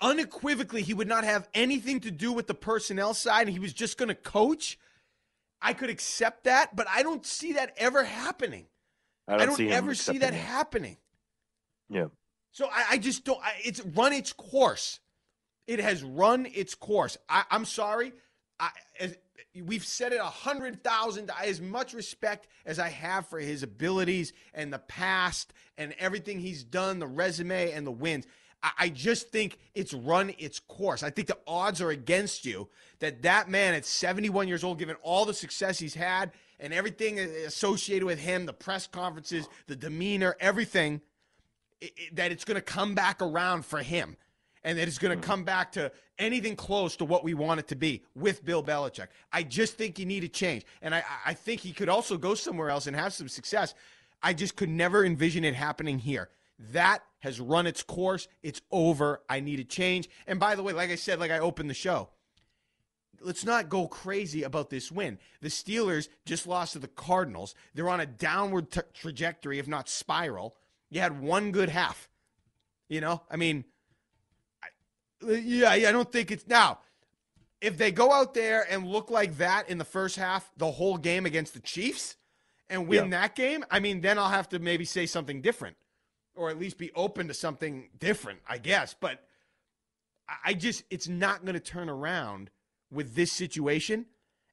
unequivocally 0.00 0.82
he 0.82 0.94
would 0.94 1.08
not 1.08 1.24
have 1.24 1.48
anything 1.52 2.00
to 2.00 2.10
do 2.10 2.32
with 2.32 2.46
the 2.46 2.54
personnel 2.54 3.14
side 3.14 3.42
and 3.42 3.50
he 3.50 3.58
was 3.58 3.72
just 3.72 3.98
going 3.98 4.08
to 4.08 4.14
coach, 4.14 4.78
I 5.60 5.74
could 5.74 5.90
accept 5.90 6.44
that, 6.44 6.74
but 6.74 6.86
I 6.88 7.02
don't 7.02 7.26
see 7.26 7.54
that 7.54 7.74
ever 7.76 8.04
happening. 8.04 8.66
I 9.26 9.32
don't, 9.36 9.42
I 9.42 9.46
don't 9.46 9.60
ever 9.72 9.94
see 9.94 10.18
that, 10.18 10.32
that 10.32 10.36
happening. 10.36 10.96
Yeah. 11.90 12.06
So 12.58 12.66
I, 12.66 12.86
I 12.90 12.98
just 12.98 13.24
don't. 13.24 13.38
I, 13.40 13.52
it's 13.62 13.80
run 13.94 14.12
its 14.12 14.32
course. 14.32 14.98
It 15.68 15.78
has 15.78 16.02
run 16.02 16.44
its 16.52 16.74
course. 16.74 17.16
I, 17.28 17.44
am 17.52 17.64
sorry. 17.64 18.12
I, 18.58 18.70
as, 18.98 19.16
we've 19.64 19.84
said 19.84 20.12
it 20.12 20.18
a 20.18 20.24
hundred 20.24 20.82
thousand. 20.82 21.30
As 21.40 21.60
much 21.60 21.94
respect 21.94 22.48
as 22.66 22.80
I 22.80 22.88
have 22.88 23.28
for 23.28 23.38
his 23.38 23.62
abilities 23.62 24.32
and 24.54 24.72
the 24.72 24.80
past 24.80 25.52
and 25.76 25.94
everything 26.00 26.40
he's 26.40 26.64
done, 26.64 26.98
the 26.98 27.06
resume 27.06 27.70
and 27.70 27.86
the 27.86 27.92
wins. 27.92 28.26
I, 28.60 28.70
I 28.76 28.88
just 28.88 29.28
think 29.28 29.56
it's 29.76 29.94
run 29.94 30.34
its 30.36 30.58
course. 30.58 31.04
I 31.04 31.10
think 31.10 31.28
the 31.28 31.38
odds 31.46 31.80
are 31.80 31.90
against 31.90 32.44
you 32.44 32.68
that 32.98 33.22
that 33.22 33.48
man 33.48 33.74
at 33.74 33.86
71 33.86 34.48
years 34.48 34.64
old, 34.64 34.80
given 34.80 34.96
all 35.04 35.24
the 35.24 35.32
success 35.32 35.78
he's 35.78 35.94
had 35.94 36.32
and 36.58 36.74
everything 36.74 37.20
associated 37.20 38.04
with 38.04 38.18
him, 38.18 38.46
the 38.46 38.52
press 38.52 38.88
conferences, 38.88 39.48
the 39.68 39.76
demeanor, 39.76 40.34
everything 40.40 41.02
it, 41.80 42.16
that 42.16 42.32
it's 42.32 42.44
going 42.44 42.56
to 42.56 42.62
come 42.62 42.94
back 42.94 43.22
around 43.22 43.64
for 43.64 43.80
him. 43.80 44.16
and 44.64 44.78
that 44.78 44.88
it's 44.88 44.98
going 44.98 45.16
to 45.16 45.20
mm-hmm. 45.20 45.30
come 45.30 45.44
back 45.44 45.72
to 45.72 45.90
anything 46.18 46.56
close 46.56 46.96
to 46.96 47.04
what 47.04 47.24
we 47.24 47.34
want 47.34 47.60
it 47.60 47.68
to 47.68 47.76
be 47.76 48.02
with 48.14 48.44
Bill 48.44 48.62
Belichick. 48.62 49.08
I 49.32 49.42
just 49.42 49.76
think 49.76 49.98
you 49.98 50.06
need 50.06 50.24
a 50.24 50.28
change. 50.28 50.64
And 50.82 50.94
I, 50.94 51.04
I 51.24 51.34
think 51.34 51.60
he 51.60 51.72
could 51.72 51.88
also 51.88 52.16
go 52.16 52.34
somewhere 52.34 52.70
else 52.70 52.86
and 52.86 52.96
have 52.96 53.12
some 53.12 53.28
success. 53.28 53.74
I 54.22 54.34
just 54.34 54.56
could 54.56 54.68
never 54.68 55.04
envision 55.04 55.44
it 55.44 55.54
happening 55.54 55.98
here. 55.98 56.28
That 56.72 57.04
has 57.20 57.40
run 57.40 57.66
its 57.66 57.82
course. 57.82 58.26
It's 58.42 58.60
over. 58.72 59.22
I 59.28 59.40
need 59.40 59.60
a 59.60 59.64
change. 59.64 60.08
And 60.26 60.40
by 60.40 60.56
the 60.56 60.62
way, 60.62 60.72
like 60.72 60.90
I 60.90 60.96
said, 60.96 61.20
like 61.20 61.30
I 61.30 61.38
opened 61.38 61.70
the 61.70 61.74
show, 61.74 62.08
let's 63.20 63.44
not 63.44 63.68
go 63.68 63.86
crazy 63.86 64.42
about 64.42 64.70
this 64.70 64.90
win. 64.90 65.18
The 65.40 65.48
Steelers 65.48 66.08
just 66.26 66.48
lost 66.48 66.72
to 66.72 66.80
the 66.80 66.88
Cardinals. 66.88 67.54
They're 67.74 67.88
on 67.88 68.00
a 68.00 68.06
downward 68.06 68.72
t- 68.72 68.80
trajectory, 68.92 69.60
if 69.60 69.68
not 69.68 69.88
spiral. 69.88 70.56
You 70.90 71.00
had 71.00 71.20
one 71.20 71.52
good 71.52 71.68
half. 71.68 72.08
You 72.88 73.00
know, 73.00 73.22
I 73.30 73.36
mean, 73.36 73.64
I, 74.62 75.32
yeah, 75.32 75.70
I 75.70 75.92
don't 75.92 76.10
think 76.10 76.30
it's 76.30 76.46
now. 76.46 76.78
If 77.60 77.76
they 77.76 77.90
go 77.90 78.12
out 78.12 78.34
there 78.34 78.64
and 78.70 78.86
look 78.86 79.10
like 79.10 79.36
that 79.38 79.68
in 79.68 79.78
the 79.78 79.84
first 79.84 80.16
half, 80.16 80.50
the 80.56 80.70
whole 80.70 80.96
game 80.96 81.26
against 81.26 81.54
the 81.54 81.60
Chiefs, 81.60 82.16
and 82.70 82.86
win 82.86 83.04
yeah. 83.04 83.22
that 83.22 83.34
game, 83.34 83.64
I 83.70 83.80
mean, 83.80 84.00
then 84.00 84.18
I'll 84.18 84.30
have 84.30 84.48
to 84.50 84.58
maybe 84.58 84.84
say 84.84 85.06
something 85.06 85.40
different, 85.42 85.76
or 86.34 86.50
at 86.50 86.58
least 86.58 86.78
be 86.78 86.90
open 86.94 87.28
to 87.28 87.34
something 87.34 87.88
different, 87.98 88.40
I 88.46 88.58
guess. 88.58 88.94
But 88.98 89.24
I 90.44 90.54
just, 90.54 90.84
it's 90.90 91.08
not 91.08 91.44
going 91.44 91.54
to 91.54 91.60
turn 91.60 91.88
around 91.88 92.50
with 92.90 93.14
this 93.14 93.32
situation, 93.32 94.06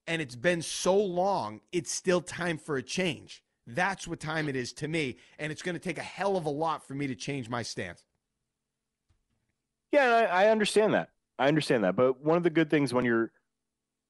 and 0.07 0.21
it's 0.21 0.35
been 0.35 0.61
so 0.61 0.97
long, 0.97 1.61
it's 1.71 1.91
still 1.91 2.21
time 2.21 2.57
for 2.57 2.77
a 2.77 2.83
change. 2.83 3.43
That's 3.67 4.07
what 4.07 4.19
time 4.19 4.47
it 4.47 4.55
is 4.55 4.73
to 4.73 4.87
me, 4.87 5.17
and 5.39 5.51
it's 5.51 5.61
going 5.61 5.75
to 5.75 5.79
take 5.79 5.97
a 5.97 6.03
hell 6.03 6.37
of 6.37 6.45
a 6.45 6.49
lot 6.49 6.87
for 6.87 6.93
me 6.93 7.07
to 7.07 7.15
change 7.15 7.49
my 7.49 7.63
stance. 7.63 8.03
Yeah, 9.91 10.27
I, 10.31 10.45
I 10.45 10.47
understand 10.49 10.93
that. 10.93 11.09
I 11.39 11.47
understand 11.47 11.83
that. 11.83 11.95
But 11.95 12.21
one 12.21 12.37
of 12.37 12.43
the 12.43 12.49
good 12.49 12.69
things 12.69 12.93
when 12.93 13.05
you're 13.05 13.31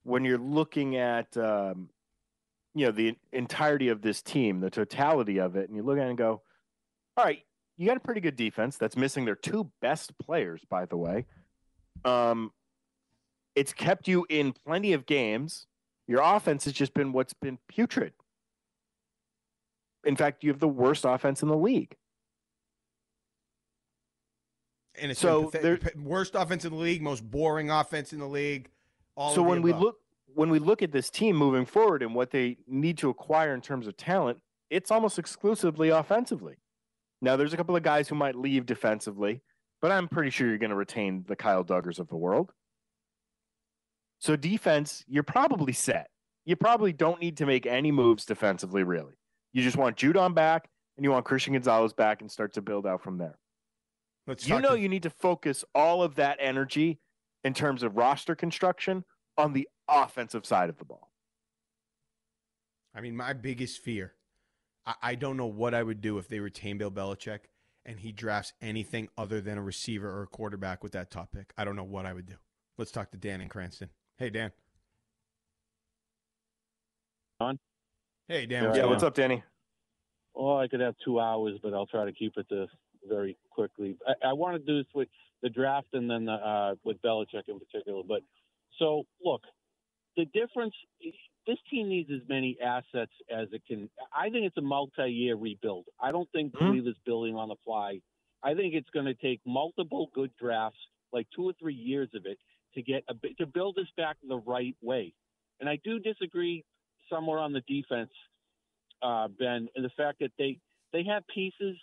when 0.04 0.26
you're 0.26 0.38
looking 0.38 0.98
at 0.98 1.36
um, 1.38 1.90
you 2.74 2.86
know 2.86 2.92
the 2.92 3.16
entirety 3.32 3.90
of 3.90 4.02
this 4.02 4.22
team, 4.22 4.60
the 4.60 4.70
totality 4.70 5.40
of 5.40 5.56
it, 5.56 5.70
and 5.70 5.76
you 5.78 5.84
look 5.84 5.98
at 5.98 6.06
it 6.06 6.10
and 6.10 6.18
go, 6.18 6.42
all 7.16 7.24
right, 7.24 7.42
you 7.78 7.88
got 7.88 7.98
a 7.98 8.02
pretty 8.02 8.22
good 8.22 8.36
defense 8.36 8.78
that's 8.78 8.98
missing 8.98 9.26
their 9.26 9.36
two 9.36 9.72
best 9.82 10.18
players, 10.20 10.62
by 10.70 10.86
the 10.86 10.98
way. 10.98 11.26
Um, 12.04 12.52
it's 13.56 13.74
kept 13.74 14.08
you 14.08 14.26
in 14.30 14.54
plenty 14.54 14.94
of 14.94 15.06
games. 15.06 15.68
Your 16.08 16.22
offense 16.22 16.66
has 16.66 16.74
just 16.74 16.94
been 16.94 17.14
what's 17.14 17.34
been 17.34 17.58
putrid. 17.68 18.14
In 20.06 20.16
fact, 20.16 20.44
you 20.44 20.50
have 20.52 20.60
the 20.60 20.68
worst 20.68 21.06
offense 21.06 21.42
in 21.42 21.50
the 21.50 21.58
league. 21.58 21.96
And 24.98 25.12
it's 25.12 25.20
so 25.20 25.52
worst 25.98 26.36
offense 26.36 26.64
in 26.64 26.72
the 26.72 26.78
league, 26.78 27.02
most 27.02 27.30
boring 27.30 27.70
offense 27.70 28.14
in 28.14 28.20
the 28.20 28.28
league. 28.28 28.70
so 29.18 29.44
when 29.44 29.62
we 29.62 29.74
look 29.74 29.98
when 30.36 30.50
we 30.50 30.60
look 30.60 30.82
at 30.82 30.92
this 30.92 31.10
team 31.10 31.36
moving 31.36 31.66
forward 31.66 32.04
and 32.04 32.14
what 32.14 32.32
they 32.32 32.58
need 32.68 32.98
to 32.98 33.10
acquire 33.10 33.54
in 33.54 33.62
terms 33.62 33.88
of 33.88 33.96
talent, 33.96 34.40
it's 34.70 34.92
almost 34.92 35.18
exclusively 35.18 35.90
offensively. 35.90 36.56
Now, 37.22 37.38
there's 37.38 37.54
a 37.54 37.58
couple 37.58 37.76
of 37.76 37.84
guys 37.84 38.10
who 38.10 38.16
might 38.16 38.36
leave 38.36 38.66
defensively, 38.66 39.42
but 39.82 39.92
I'm 39.92 40.10
pretty 40.10 40.30
sure 40.30 40.48
you're 40.48 40.58
going 40.58 40.72
to 40.72 40.76
retain 40.76 41.24
the 41.28 41.38
Kyle 41.38 41.64
Duggers 41.64 42.00
of 42.00 42.10
the 42.10 42.18
world. 42.18 42.52
So 44.20 44.36
defense, 44.36 45.04
you're 45.08 45.24
probably 45.24 45.74
set. 45.74 46.10
You 46.44 46.56
probably 46.56 46.94
don't 46.94 47.22
need 47.22 47.38
to 47.38 47.46
make 47.46 47.66
any 47.66 47.92
moves 47.92 48.26
defensively, 48.26 48.84
really. 48.84 49.14
You 49.56 49.64
just 49.64 49.78
want 49.78 49.96
Judon 49.96 50.36
back 50.36 50.70
and 50.98 51.06
you 51.06 51.12
want 51.12 51.24
Christian 51.24 51.54
Gonzalez 51.54 51.94
back 51.94 52.20
and 52.20 52.30
start 52.30 52.52
to 52.56 52.62
build 52.62 52.86
out 52.86 53.02
from 53.02 53.18
there. 53.18 53.40
Let's 54.28 54.46
you 54.46 54.60
know 54.60 54.76
to- 54.76 54.80
you 54.80 54.90
need 54.90 55.04
to 55.04 55.10
focus 55.10 55.64
all 55.74 56.04
of 56.04 56.16
that 56.16 56.38
energy 56.42 57.00
in 57.46 57.54
terms 57.54 57.82
of 57.82 57.96
roster 57.96 58.36
construction 58.36 59.06
on 59.38 59.54
the 59.54 59.70
offensive 59.88 60.46
side 60.46 60.68
of 60.68 60.78
the 60.78 60.84
ball. 60.84 61.10
I 62.94 63.00
mean, 63.00 63.16
my 63.16 63.32
biggest 63.32 63.82
fear, 63.82 64.16
I, 64.86 64.96
I 65.02 65.16
don't 65.16 65.38
know 65.38 65.46
what 65.46 65.74
I 65.74 65.84
would 65.84 66.02
do 66.02 66.18
if 66.18 66.28
they 66.28 66.42
retain 66.42 66.78
Bill 66.78 66.92
Belichick 66.92 67.46
and 67.86 68.02
he 68.02 68.12
drafts 68.12 68.52
anything 68.62 69.08
other 69.18 69.40
than 69.40 69.58
a 69.58 69.62
receiver 69.62 70.10
or 70.10 70.24
a 70.24 70.28
quarterback 70.28 70.84
with 70.84 70.92
that 70.92 71.10
top 71.10 71.32
pick. 71.32 71.54
I 71.58 71.64
don't 71.64 71.78
know 71.78 71.84
what 71.84 72.06
I 72.06 72.12
would 72.12 72.26
do. 72.26 72.36
Let's 72.78 72.92
talk 72.92 73.10
to 73.12 73.18
Dan 73.18 73.40
in 73.40 73.48
Cranston. 73.48 73.90
Hey, 74.18 74.30
Dan. 74.30 74.52
On? 77.40 77.58
Hey, 78.28 78.48
Dan. 78.48 78.66
What's 78.66 78.78
yeah, 78.78 78.86
what's 78.86 79.04
up, 79.04 79.14
Danny? 79.14 79.44
Well, 80.34 80.58
I 80.58 80.68
could 80.68 80.80
have 80.80 80.96
two 81.04 81.20
hours, 81.20 81.60
but 81.62 81.74
I'll 81.74 81.86
try 81.86 82.06
to 82.06 82.12
keep 82.12 82.34
it 82.38 82.50
to 82.50 82.66
very 83.08 83.38
quickly. 83.52 83.98
I, 84.08 84.30
I 84.30 84.34
want 84.34 84.56
to 84.56 84.60
do 84.60 84.80
this 84.80 84.92
with 84.96 85.08
the 85.44 85.50
draft 85.50 85.88
and 85.94 86.10
then 86.10 86.26
the, 86.26 86.34
uh, 86.34 86.76
with 86.84 87.00
Belichick 87.04 87.48
in 87.48 87.60
particular. 87.60 88.02
But 88.08 88.22
so, 88.80 89.04
look, 89.24 89.42
the 90.18 90.26
difference. 90.26 90.74
This 91.46 91.58
team 91.70 91.90
needs 91.90 92.10
as 92.10 92.28
many 92.28 92.58
assets 92.60 93.12
as 93.32 93.48
it 93.52 93.62
can. 93.68 93.88
I 94.12 94.32
think 94.32 94.48
it's 94.48 94.58
a 94.58 94.62
multi-year 94.62 95.36
rebuild. 95.36 95.86
I 96.02 96.12
don't 96.12 96.28
think 96.32 96.54
mm-hmm. 96.54 96.66
believe 96.66 96.88
is 96.88 96.96
building 97.06 97.36
on 97.36 97.50
the 97.50 97.56
fly. 97.64 98.00
I 98.42 98.56
think 98.56 98.74
it's 98.74 98.90
going 98.90 99.06
to 99.06 99.14
take 99.14 99.42
multiple 99.46 100.10
good 100.16 100.32
drafts, 100.40 100.80
like 101.14 101.28
two 101.36 101.44
or 101.44 101.54
three 101.60 101.76
years 101.76 102.10
of 102.16 102.26
it, 102.26 102.40
to 102.74 102.82
get 102.82 103.04
a 103.08 103.14
to 103.38 103.46
build 103.46 103.76
this 103.76 103.86
back 103.96 104.18
the 104.28 104.40
right 104.40 104.76
way. 104.82 105.14
And 105.60 105.70
I 105.70 105.78
do 105.84 106.00
disagree 106.00 106.66
somewhere 107.10 107.40
on 107.40 107.54
the 107.54 107.62
defense, 107.62 108.12
uh, 109.02 109.28
Ben, 109.40 109.68
and 109.76 109.86
the 109.86 109.92
fact 109.98 110.20
that 110.20 110.32
they 110.38 110.60
they 110.94 111.04
have 111.04 111.24
pieces, 111.34 111.78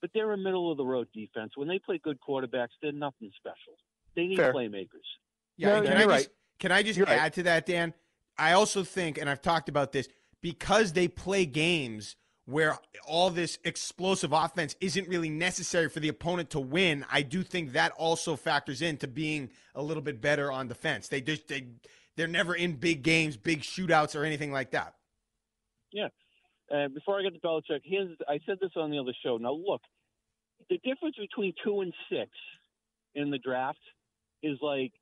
but 0.00 0.10
they're 0.14 0.32
a 0.32 0.38
middle 0.38 0.70
of 0.70 0.76
the 0.76 0.84
road 0.84 1.08
defense. 1.14 1.52
When 1.56 1.68
they 1.68 1.78
play 1.78 2.00
good 2.02 2.18
quarterbacks, 2.26 2.68
they're 2.80 2.92
nothing 2.92 3.30
special. 3.36 3.74
They 4.14 4.26
need 4.26 4.36
Fair. 4.36 4.52
playmakers. 4.52 5.08
Yeah, 5.56 5.80
no, 5.80 5.82
can, 5.82 5.92
I 5.92 5.96
just, 5.96 6.08
right. 6.08 6.28
can 6.58 6.72
I 6.72 6.82
just 6.82 6.98
you're 6.98 7.08
add 7.08 7.18
right. 7.18 7.32
to 7.34 7.42
that, 7.44 7.66
Dan? 7.66 7.94
I 8.38 8.52
also 8.52 8.84
think, 8.84 9.18
and 9.18 9.28
I've 9.28 9.42
talked 9.42 9.68
about 9.68 9.92
this, 9.92 10.08
because 10.40 10.92
they 10.92 11.08
play 11.08 11.44
games 11.46 12.16
where 12.46 12.76
all 13.06 13.30
this 13.30 13.58
explosive 13.64 14.32
offense 14.32 14.74
isn't 14.80 15.08
really 15.08 15.30
necessary 15.30 15.88
for 15.88 16.00
the 16.00 16.08
opponent 16.08 16.50
to 16.50 16.60
win, 16.60 17.06
I 17.10 17.22
do 17.22 17.42
think 17.42 17.72
that 17.72 17.92
also 17.92 18.34
factors 18.34 18.82
into 18.82 19.06
being 19.06 19.50
a 19.74 19.82
little 19.82 20.02
bit 20.02 20.20
better 20.20 20.50
on 20.50 20.66
defense. 20.68 21.08
They 21.08 21.20
just 21.20 21.48
they 21.48 21.66
they're 22.16 22.28
never 22.28 22.54
in 22.54 22.76
big 22.76 23.02
games, 23.02 23.36
big 23.36 23.62
shootouts, 23.62 24.18
or 24.18 24.24
anything 24.24 24.52
like 24.52 24.70
that. 24.72 24.94
Yeah. 25.92 26.08
Uh, 26.72 26.88
before 26.88 27.18
I 27.18 27.22
get 27.22 27.34
to 27.34 27.40
Belichick, 27.40 27.80
here's 27.84 28.16
I 28.28 28.38
said 28.46 28.58
this 28.60 28.70
on 28.76 28.90
the 28.90 28.98
other 28.98 29.14
show. 29.24 29.36
Now 29.36 29.52
look, 29.52 29.82
the 30.70 30.78
difference 30.84 31.16
between 31.18 31.52
two 31.64 31.80
and 31.80 31.92
six 32.10 32.30
in 33.14 33.30
the 33.30 33.38
draft 33.38 33.80
is 34.42 34.58
like 34.62 34.92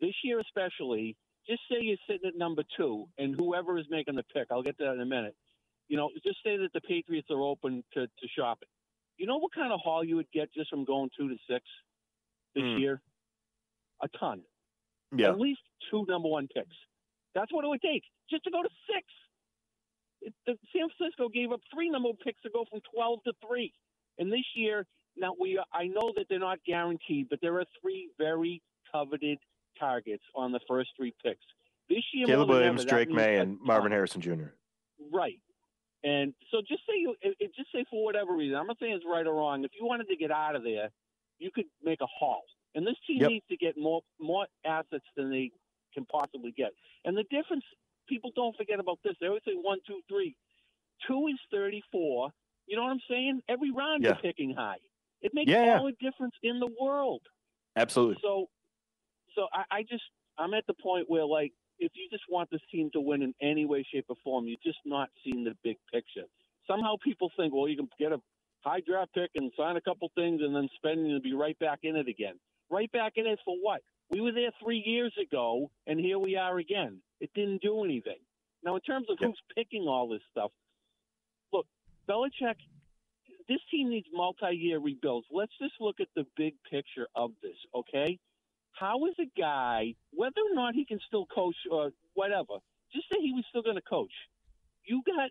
this 0.00 0.14
year, 0.24 0.40
especially. 0.40 1.16
Just 1.48 1.60
say 1.70 1.76
you're 1.80 1.96
sitting 2.10 2.26
at 2.26 2.36
number 2.36 2.64
two, 2.76 3.06
and 3.18 3.36
whoever 3.36 3.78
is 3.78 3.86
making 3.88 4.16
the 4.16 4.24
pick, 4.34 4.48
I'll 4.50 4.64
get 4.64 4.76
to 4.78 4.84
that 4.84 4.94
in 4.94 5.00
a 5.00 5.06
minute 5.06 5.36
you 5.88 5.96
know, 5.96 6.10
just 6.22 6.38
say 6.44 6.56
that 6.56 6.72
the 6.74 6.80
Patriots 6.80 7.28
are 7.30 7.40
open 7.40 7.84
to, 7.94 8.06
to 8.06 8.28
shopping. 8.36 8.68
You 9.16 9.26
know 9.26 9.38
what 9.38 9.54
kind 9.54 9.72
of 9.72 9.80
haul 9.82 10.04
you 10.04 10.16
would 10.16 10.30
get 10.32 10.52
just 10.52 10.68
from 10.70 10.84
going 10.84 11.10
two 11.18 11.28
to 11.28 11.36
six 11.48 11.64
this 12.54 12.64
mm. 12.64 12.80
year? 12.80 13.00
A 14.02 14.08
ton. 14.18 14.42
Yeah. 15.14 15.30
At 15.30 15.40
least 15.40 15.60
two 15.90 16.04
number 16.08 16.28
one 16.28 16.48
picks. 16.52 16.76
That's 17.34 17.52
what 17.52 17.64
it 17.64 17.68
would 17.68 17.82
take 17.82 18.02
just 18.30 18.44
to 18.44 18.50
go 18.50 18.62
to 18.62 18.68
six. 18.86 19.04
It, 20.22 20.34
the, 20.46 20.56
San 20.74 20.88
Francisco 20.96 21.28
gave 21.28 21.52
up 21.52 21.60
three 21.72 21.90
number 21.90 22.08
one 22.08 22.16
picks 22.24 22.40
to 22.42 22.50
go 22.50 22.64
from 22.70 22.80
12 22.94 23.20
to 23.24 23.32
three. 23.46 23.72
And 24.18 24.32
this 24.32 24.44
year, 24.54 24.86
now 25.16 25.34
we 25.38 25.60
I 25.72 25.86
know 25.86 26.12
that 26.16 26.26
they're 26.28 26.38
not 26.38 26.58
guaranteed, 26.66 27.28
but 27.28 27.38
there 27.40 27.54
are 27.58 27.64
three 27.80 28.10
very 28.18 28.62
coveted 28.90 29.38
targets 29.78 30.24
on 30.34 30.52
the 30.52 30.60
first 30.68 30.90
three 30.96 31.14
picks. 31.24 31.44
This 31.88 32.02
year, 32.12 32.26
Caleb 32.26 32.48
Williams, 32.48 32.82
ever, 32.82 32.90
Drake 32.90 33.10
Maye, 33.10 33.36
and 33.36 33.58
Marvin 33.60 33.92
Harrison 33.92 34.20
Jr. 34.20 34.50
Right. 35.12 35.40
And 36.02 36.34
so 36.50 36.58
just 36.60 36.82
say 36.86 36.94
you, 36.98 37.14
just 37.56 37.72
say 37.72 37.84
for 37.90 38.04
whatever 38.04 38.34
reason, 38.34 38.56
I'm 38.56 38.66
not 38.66 38.76
saying 38.80 38.92
it's 38.92 39.04
right 39.08 39.26
or 39.26 39.34
wrong. 39.34 39.64
If 39.64 39.72
you 39.78 39.86
wanted 39.86 40.08
to 40.08 40.16
get 40.16 40.30
out 40.30 40.54
of 40.54 40.62
there, 40.62 40.90
you 41.38 41.50
could 41.54 41.66
make 41.82 42.00
a 42.00 42.06
haul. 42.06 42.42
And 42.76 42.86
this 42.86 42.94
team 43.06 43.22
yep. 43.22 43.30
needs 43.30 43.46
to 43.48 43.56
get 43.56 43.76
more 43.76 44.02
more 44.20 44.46
assets 44.64 45.04
than 45.16 45.30
they 45.30 45.50
can 45.94 46.04
possibly 46.04 46.52
get. 46.56 46.70
And 47.04 47.16
the 47.16 47.24
difference, 47.24 47.64
people 48.08 48.30
don't 48.36 48.54
forget 48.56 48.78
about 48.78 48.98
this. 49.02 49.14
They 49.20 49.26
always 49.26 49.42
say 49.44 49.54
one, 49.54 49.78
two, 49.86 50.00
three. 50.08 50.36
Two 51.08 51.26
is 51.28 51.38
34. 51.50 52.30
You 52.66 52.76
know 52.76 52.82
what 52.82 52.90
I'm 52.90 53.00
saying? 53.08 53.40
Every 53.48 53.70
round 53.70 54.02
yeah. 54.02 54.10
you're 54.10 54.16
picking 54.32 54.54
high. 54.54 54.76
It 55.22 55.32
makes 55.34 55.50
yeah. 55.50 55.78
all 55.78 55.86
the 55.86 55.92
difference 56.06 56.34
in 56.42 56.60
the 56.60 56.68
world. 56.80 57.22
Absolutely. 57.76 58.18
So, 58.22 58.46
so 59.34 59.46
I, 59.52 59.78
I 59.78 59.82
just 59.82 60.04
I'm 60.38 60.52
at 60.52 60.66
the 60.66 60.74
point 60.74 61.06
where 61.08 61.24
like 61.24 61.52
if 61.78 61.92
you 61.94 62.08
just 62.10 62.24
want 62.28 62.50
this 62.50 62.60
team 62.70 62.90
to 62.92 63.00
win 63.00 63.22
in 63.22 63.34
any 63.40 63.64
way, 63.64 63.86
shape, 63.90 64.06
or 64.08 64.16
form, 64.22 64.46
you're 64.46 64.56
just 64.62 64.78
not 64.84 65.08
seeing 65.24 65.44
the 65.44 65.54
big 65.64 65.76
picture. 65.92 66.24
Somehow 66.68 66.96
people 67.02 67.30
think, 67.36 67.54
well, 67.54 67.68
you 67.68 67.76
can 67.76 67.88
get 67.98 68.12
a 68.12 68.20
high 68.64 68.80
draft 68.86 69.14
pick 69.14 69.30
and 69.34 69.52
sign 69.56 69.76
a 69.76 69.80
couple 69.80 70.10
things 70.14 70.40
and 70.42 70.54
then 70.54 70.68
spend 70.76 71.06
and 71.06 71.22
be 71.22 71.32
right 71.32 71.58
back 71.58 71.80
in 71.82 71.96
it 71.96 72.08
again. 72.08 72.34
Right 72.70 72.90
back 72.90 73.12
in 73.16 73.26
it 73.26 73.38
for 73.44 73.56
what? 73.60 73.82
We 74.10 74.20
were 74.20 74.32
there 74.32 74.50
three 74.62 74.82
years 74.84 75.12
ago, 75.20 75.70
and 75.86 75.98
here 75.98 76.18
we 76.18 76.36
are 76.36 76.58
again. 76.58 77.00
It 77.20 77.30
didn't 77.34 77.62
do 77.62 77.84
anything. 77.84 78.18
Now, 78.64 78.76
in 78.76 78.80
terms 78.82 79.06
of 79.10 79.18
who's 79.20 79.40
picking 79.54 79.82
all 79.82 80.08
this 80.08 80.22
stuff, 80.30 80.50
look, 81.52 81.66
Belichick, 82.08 82.56
this 83.48 83.60
team 83.70 83.90
needs 83.90 84.06
multi-year 84.12 84.78
rebuilds. 84.78 85.26
Let's 85.30 85.52
just 85.60 85.74
look 85.80 86.00
at 86.00 86.08
the 86.16 86.26
big 86.36 86.54
picture 86.70 87.06
of 87.14 87.30
this, 87.42 87.56
okay? 87.74 88.18
How 88.72 89.06
is 89.06 89.14
a 89.20 89.40
guy, 89.40 89.94
whether 90.12 90.40
or 90.40 90.54
not 90.54 90.74
he 90.74 90.84
can 90.84 90.98
still 91.06 91.26
coach 91.26 91.56
or 91.70 91.92
whatever, 92.14 92.58
just 92.92 93.06
say 93.12 93.20
he 93.20 93.32
was 93.32 93.44
still 93.48 93.62
going 93.62 93.76
to 93.76 93.82
coach. 93.82 94.12
You 94.84 95.02
got 95.06 95.30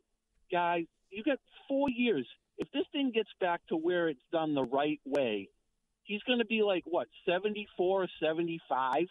guys, 0.52 0.86
you 1.10 1.24
got 1.24 1.40
four 1.68 1.90
years. 1.90 2.28
If 2.58 2.72
this 2.72 2.86
thing 2.92 3.12
gets 3.14 3.30
back 3.40 3.62
to 3.70 3.76
where 3.76 4.08
it's 4.08 4.24
done 4.32 4.56
the 4.56 4.64
right 4.64 5.00
way, 5.06 5.50
he's 6.06 6.24
going 6.24 6.40
to 6.40 6.46
be 6.46 6.62
like 6.62 6.84
what, 6.86 7.08
74 7.28 8.04
or 8.04 8.08
75? 8.22 9.08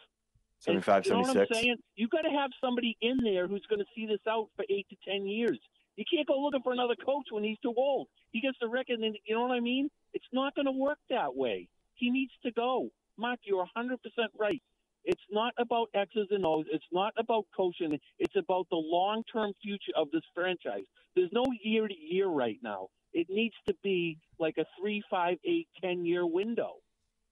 75, 0.61 0.97
and, 0.97 1.07
you 1.07 1.13
know 1.13 1.25
76. 1.25 1.35
what 1.35 1.57
I'm 1.57 1.63
saying? 1.63 1.77
You 1.97 2.09
got 2.09 2.23
to 2.23 2.31
have 2.31 2.51
somebody 2.61 2.97
in 3.03 3.19
there 3.23 3.47
who's 3.47 3.67
going 3.69 3.81
to 3.81 3.87
see 3.95 4.07
this 4.07 4.21
out 4.29 4.49
for 4.57 4.65
eight 4.71 4.87
to 4.89 4.97
ten 5.07 5.27
years. 5.27 5.59
You 5.97 6.05
can't 6.11 6.27
go 6.27 6.41
looking 6.41 6.63
for 6.63 6.73
another 6.73 6.97
coach 6.97 7.27
when 7.31 7.45
he's 7.45 7.59
too 7.63 7.75
old. 7.77 8.09
He 8.33 8.41
gets 8.41 8.57
the 8.61 8.69
record, 8.69 8.99
and 9.01 9.17
you 9.27 9.35
know 9.35 9.43
what 9.43 9.53
I 9.53 9.61
mean? 9.61 9.91
It's 10.13 10.25
not 10.33 10.55
going 10.55 10.67
to 10.67 10.73
work 10.73 10.99
that 11.11 11.37
way. 11.37 11.69
He 11.95 12.11
needs 12.11 12.33
to 12.45 12.51
go. 12.51 12.91
Mark, 13.17 13.41
you're 13.45 13.67
100% 13.77 13.99
right. 14.39 14.61
It's 15.05 15.21
not 15.31 15.53
about 15.59 15.89
X's 15.95 16.29
and 16.31 16.45
O's. 16.47 16.65
It's 16.73 16.85
not 16.91 17.13
about 17.19 17.45
coaching. 17.55 17.99
It's 18.19 18.37
about 18.37 18.67
the 18.71 18.77
long 18.77 19.23
term 19.31 19.53
future 19.63 19.93
of 19.97 20.11
this 20.11 20.23
franchise. 20.35 20.85
There's 21.15 21.31
no 21.33 21.45
year 21.63 21.87
to 21.87 21.95
year 21.95 22.27
right 22.27 22.59
now. 22.63 22.89
It 23.13 23.29
needs 23.31 23.55
to 23.69 23.75
be 23.83 24.19
like 24.41 24.57
a 24.59 24.65
three, 24.81 25.03
five, 25.11 25.37
eight, 25.45 25.69
ten 25.81 26.05
year 26.05 26.27
window. 26.27 26.77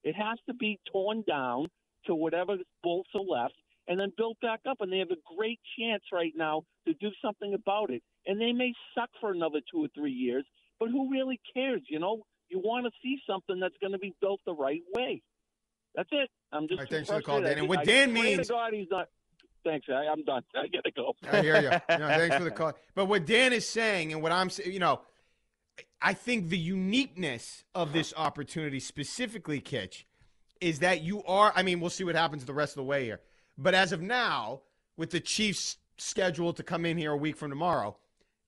It 0.05 0.15
has 0.15 0.39
to 0.49 0.55
be 0.55 0.81
torn 0.91 1.23
down 1.27 1.67
to 2.07 2.15
whatever 2.15 2.57
bolts 2.83 3.11
are 3.15 3.21
left 3.21 3.55
and 3.89 3.99
then 4.01 4.13
built 4.17 4.39
back 4.41 4.61
up. 4.69 4.79
And 4.81 4.93
they 4.93 4.99
have 4.99 5.11
a 5.11 5.37
great 5.37 5.61
chance 5.79 6.03
right 6.13 6.33
now 6.37 6.63
to 6.87 6.95
do 6.95 7.11
something 7.25 7.55
about 7.55 7.91
it. 7.91 8.03
And 8.27 8.41
they 8.41 8.53
may 8.53 8.73
suck 8.95 9.11
for 9.21 9.31
another 9.31 9.61
two 9.73 9.85
or 9.85 9.89
three 9.95 10.13
years, 10.13 10.45
but 10.79 10.89
who 10.89 11.11
really 11.11 11.41
cares? 11.55 11.83
You 11.89 11.99
know, 11.99 12.23
you 12.49 12.59
want 12.59 12.87
to 12.87 12.93
see 13.03 13.19
something 13.29 13.59
that's 13.61 13.75
going 13.81 13.93
to 13.93 13.99
be 13.99 14.15
built 14.21 14.41
the 14.47 14.55
right 14.55 14.83
way. 14.95 15.23
That's 15.95 16.09
it. 16.13 16.31
I'm 16.53 16.69
just. 16.69 16.81
Right, 16.81 16.89
thanks 16.91 17.09
for 17.09 17.17
the 17.17 17.23
call, 17.23 17.41
Dan. 17.41 17.59
And 17.59 17.69
what 17.69 17.81
I- 17.81 17.85
Dan 17.85 18.11
I 18.11 18.13
means- 18.13 18.49
God, 18.49 18.73
he's 18.73 18.89
not. 18.91 19.09
Thanks. 19.65 19.87
I, 19.89 20.07
I'm 20.11 20.25
done. 20.25 20.43
I 20.57 20.67
gotta 20.67 20.91
go. 20.91 21.15
I 21.31 21.41
hear 21.41 21.55
you. 21.61 21.71
No, 21.99 22.09
thanks 22.09 22.35
for 22.37 22.45
the 22.45 22.51
call. 22.61 22.73
But 22.97 23.07
what 23.07 23.25
Dan 23.27 23.53
is 23.53 23.69
saying, 23.69 24.13
and 24.13 24.21
what 24.21 24.33
I'm 24.33 24.51
saying, 24.51 24.73
you 24.73 24.81
know, 24.81 25.03
I 26.03 26.15
think 26.15 26.49
the 26.49 26.59
uniqueness 26.59 27.65
of 27.75 27.93
this 27.93 28.13
opportunity, 28.17 28.81
specifically, 28.81 29.61
Kitch, 29.61 30.07
is 30.61 30.81
that 30.81 31.03
you 31.03 31.23
are. 31.25 31.53
I 31.55 31.63
mean, 31.63 31.81
we'll 31.81 31.91
see 31.91 32.05
what 32.05 32.17
happens 32.17 32.45
the 32.45 32.53
rest 32.53 32.73
of 32.73 32.77
the 32.77 32.85
way 32.85 33.05
here. 33.05 33.21
But 33.57 33.75
as 33.75 33.93
of 33.93 34.03
now, 34.03 34.63
with 34.97 35.11
the 35.11 35.21
Chiefs 35.21 35.77
scheduled 35.99 36.57
to 36.57 36.63
come 36.63 36.85
in 36.85 36.99
here 36.99 37.13
a 37.13 37.17
week 37.17 37.37
from 37.37 37.51
tomorrow, 37.51 37.97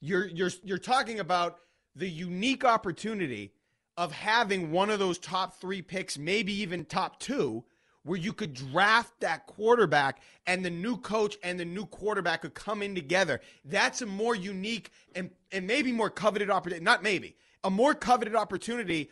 you're 0.00 0.26
you're 0.26 0.50
you're 0.64 0.78
talking 0.78 1.20
about 1.20 1.58
the 1.94 2.08
unique 2.08 2.64
opportunity 2.64 3.52
of 3.96 4.10
having 4.10 4.72
one 4.72 4.90
of 4.90 4.98
those 4.98 5.18
top 5.18 5.60
three 5.60 5.80
picks, 5.80 6.18
maybe 6.18 6.52
even 6.52 6.84
top 6.84 7.20
two, 7.20 7.62
where 8.02 8.18
you 8.18 8.32
could 8.32 8.52
draft 8.52 9.12
that 9.20 9.46
quarterback 9.46 10.20
and 10.46 10.64
the 10.64 10.70
new 10.70 10.96
coach 10.96 11.36
and 11.42 11.58
the 11.58 11.64
new 11.64 11.86
quarterback 11.86 12.42
could 12.42 12.54
come 12.54 12.82
in 12.82 12.94
together. 12.94 13.40
That's 13.64 14.02
a 14.02 14.06
more 14.06 14.34
unique 14.34 14.90
and, 15.14 15.30
and 15.52 15.66
maybe 15.66 15.92
more 15.92 16.10
coveted 16.10 16.50
opportunity. 16.50 16.84
Not 16.84 17.02
maybe, 17.02 17.36
a 17.64 17.70
more 17.70 17.94
coveted 17.94 18.36
opportunity 18.36 19.10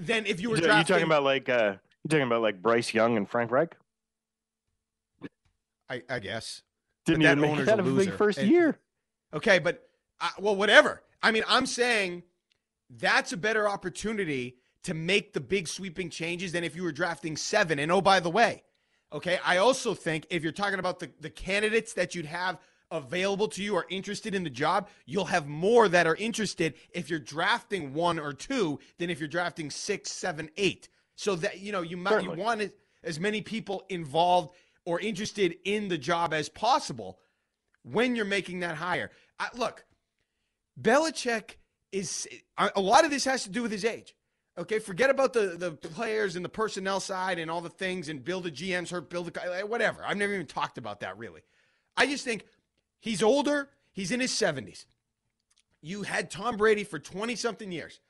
than 0.00 0.24
if 0.26 0.40
you 0.40 0.48
were 0.50 0.56
You 0.56 0.62
drafting. 0.62 0.94
talking 0.94 1.06
about 1.06 1.24
like 1.24 1.48
uh 1.48 1.74
you 2.04 2.08
talking 2.08 2.22
about 2.26 2.40
like 2.42 2.62
Bryce 2.62 2.94
Young 2.94 3.16
and 3.16 3.28
Frank 3.28 3.50
Reich? 3.50 3.76
I, 5.88 6.02
I 6.08 6.18
guess. 6.20 6.62
Didn't 7.04 7.22
that 7.22 7.36
even 7.38 7.56
make 7.56 7.66
that 7.66 7.78
a 7.80 7.82
of 7.82 7.96
the 7.96 8.10
first 8.12 8.38
And- 8.38 8.48
year. 8.48 8.78
Okay, 9.34 9.58
but 9.58 9.88
uh, 10.20 10.28
well, 10.38 10.56
whatever. 10.56 11.02
I 11.22 11.30
mean, 11.32 11.44
I'm 11.48 11.66
saying 11.66 12.22
that's 12.88 13.32
a 13.32 13.36
better 13.36 13.68
opportunity 13.68 14.56
to 14.84 14.94
make 14.94 15.32
the 15.32 15.40
big 15.40 15.68
sweeping 15.68 16.08
changes 16.10 16.52
than 16.52 16.64
if 16.64 16.74
you 16.74 16.82
were 16.82 16.92
drafting 16.92 17.36
seven. 17.36 17.78
And 17.78 17.92
oh, 17.92 18.00
by 18.00 18.20
the 18.20 18.30
way, 18.30 18.62
okay, 19.12 19.38
I 19.44 19.58
also 19.58 19.94
think 19.94 20.26
if 20.30 20.42
you're 20.42 20.52
talking 20.52 20.78
about 20.78 20.98
the, 21.00 21.10
the 21.20 21.30
candidates 21.30 21.92
that 21.94 22.14
you'd 22.14 22.26
have 22.26 22.58
available 22.90 23.48
to 23.48 23.62
you 23.62 23.74
or 23.74 23.86
interested 23.88 24.34
in 24.34 24.44
the 24.44 24.50
job, 24.50 24.88
you'll 25.06 25.26
have 25.26 25.46
more 25.46 25.88
that 25.88 26.06
are 26.06 26.16
interested 26.16 26.74
if 26.92 27.08
you're 27.08 27.18
drafting 27.18 27.94
one 27.94 28.18
or 28.18 28.32
two 28.32 28.78
than 28.98 29.10
if 29.10 29.18
you're 29.20 29.28
drafting 29.28 29.70
six, 29.70 30.10
seven, 30.10 30.50
eight. 30.56 30.88
So 31.16 31.36
that 31.36 31.60
you 31.60 31.70
know 31.72 31.82
you 31.82 31.96
might 31.98 32.22
you 32.22 32.30
want 32.38 32.60
as- 32.62 32.72
as 33.02 33.20
many 33.20 33.42
people 33.42 33.84
involved 33.88 34.54
or 34.84 35.00
interested 35.00 35.56
in 35.64 35.88
the 35.88 35.98
job 35.98 36.32
as 36.32 36.48
possible 36.48 37.18
when 37.82 38.16
you're 38.16 38.24
making 38.24 38.60
that 38.60 38.76
hire. 38.76 39.10
I, 39.38 39.48
look, 39.54 39.84
Belichick 40.80 41.56
is 41.92 42.28
a 42.56 42.80
lot 42.80 43.04
of 43.04 43.10
this 43.10 43.24
has 43.24 43.42
to 43.44 43.50
do 43.50 43.62
with 43.62 43.72
his 43.72 43.84
age. 43.84 44.14
Okay, 44.58 44.78
forget 44.78 45.10
about 45.10 45.32
the 45.32 45.56
the 45.58 45.72
players 45.72 46.36
and 46.36 46.44
the 46.44 46.48
personnel 46.48 47.00
side 47.00 47.38
and 47.38 47.50
all 47.50 47.60
the 47.60 47.70
things 47.70 48.08
and 48.08 48.24
build 48.24 48.46
a 48.46 48.50
GM's 48.50 48.90
hurt, 48.90 49.08
build 49.08 49.36
a 49.36 49.58
eh, 49.58 49.62
whatever. 49.62 50.04
I've 50.04 50.16
never 50.16 50.34
even 50.34 50.46
talked 50.46 50.76
about 50.78 51.00
that 51.00 51.16
really. 51.18 51.40
I 51.96 52.06
just 52.06 52.24
think 52.24 52.44
he's 53.00 53.22
older. 53.22 53.70
He's 53.92 54.12
in 54.12 54.20
his 54.20 54.30
70s. 54.30 54.84
You 55.82 56.02
had 56.02 56.30
Tom 56.30 56.56
Brady 56.56 56.84
for 56.84 56.98
20 56.98 57.34
something 57.36 57.72
years. 57.72 58.00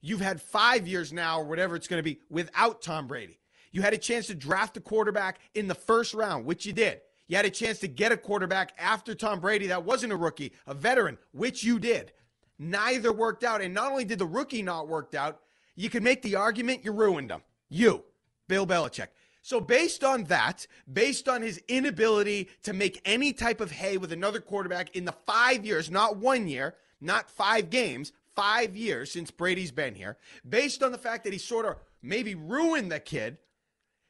You've 0.00 0.20
had 0.20 0.40
five 0.40 0.88
years 0.88 1.12
now, 1.12 1.40
or 1.40 1.44
whatever 1.44 1.76
it's 1.76 1.86
going 1.86 1.98
to 1.98 2.02
be, 2.02 2.20
without 2.30 2.80
Tom 2.82 3.06
Brady. 3.06 3.38
You 3.72 3.82
had 3.82 3.92
a 3.92 3.98
chance 3.98 4.26
to 4.28 4.34
draft 4.34 4.76
a 4.76 4.80
quarterback 4.80 5.38
in 5.54 5.68
the 5.68 5.74
first 5.74 6.14
round, 6.14 6.46
which 6.46 6.66
you 6.66 6.72
did. 6.72 7.00
You 7.28 7.36
had 7.36 7.44
a 7.44 7.50
chance 7.50 7.78
to 7.80 7.88
get 7.88 8.10
a 8.10 8.16
quarterback 8.16 8.72
after 8.78 9.14
Tom 9.14 9.38
Brady 9.38 9.68
that 9.68 9.84
wasn't 9.84 10.12
a 10.12 10.16
rookie, 10.16 10.52
a 10.66 10.74
veteran, 10.74 11.16
which 11.32 11.62
you 11.62 11.78
did. 11.78 12.12
Neither 12.58 13.12
worked 13.12 13.44
out. 13.44 13.62
And 13.62 13.72
not 13.72 13.92
only 13.92 14.04
did 14.04 14.18
the 14.18 14.26
rookie 14.26 14.62
not 14.62 14.88
work 14.88 15.14
out, 15.14 15.40
you 15.76 15.88
can 15.88 16.02
make 16.02 16.22
the 16.22 16.34
argument 16.34 16.84
you 16.84 16.92
ruined 16.92 17.30
him. 17.30 17.42
You, 17.68 18.02
Bill 18.48 18.66
Belichick. 18.66 19.08
So, 19.42 19.60
based 19.60 20.04
on 20.04 20.24
that, 20.24 20.66
based 20.90 21.28
on 21.28 21.42
his 21.42 21.62
inability 21.66 22.50
to 22.62 22.72
make 22.72 23.00
any 23.04 23.32
type 23.32 23.60
of 23.60 23.70
hay 23.70 23.96
with 23.96 24.12
another 24.12 24.40
quarterback 24.40 24.94
in 24.94 25.04
the 25.06 25.14
five 25.26 25.64
years, 25.64 25.90
not 25.90 26.16
one 26.18 26.46
year, 26.46 26.76
not 27.00 27.30
five 27.30 27.70
games, 27.70 28.12
five 28.36 28.76
years 28.76 29.10
since 29.10 29.30
Brady's 29.30 29.72
been 29.72 29.94
here, 29.94 30.18
based 30.46 30.82
on 30.82 30.92
the 30.92 30.98
fact 30.98 31.24
that 31.24 31.32
he 31.32 31.38
sort 31.38 31.66
of 31.66 31.76
maybe 32.02 32.34
ruined 32.34 32.92
the 32.92 33.00
kid, 33.00 33.38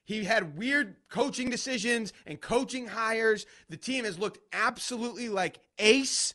he 0.05 0.25
had 0.25 0.59
weird 0.59 0.97
coaching 1.09 1.51
decisions 1.51 2.12
and 2.27 2.40
coaching 2.40 2.88
hires. 2.88 3.47
The 3.69 3.77
team 3.77 4.05
has 4.05 4.19
looked 4.19 4.40
absolutely 4.53 5.29
like 5.29 5.61
ace. 5.79 6.35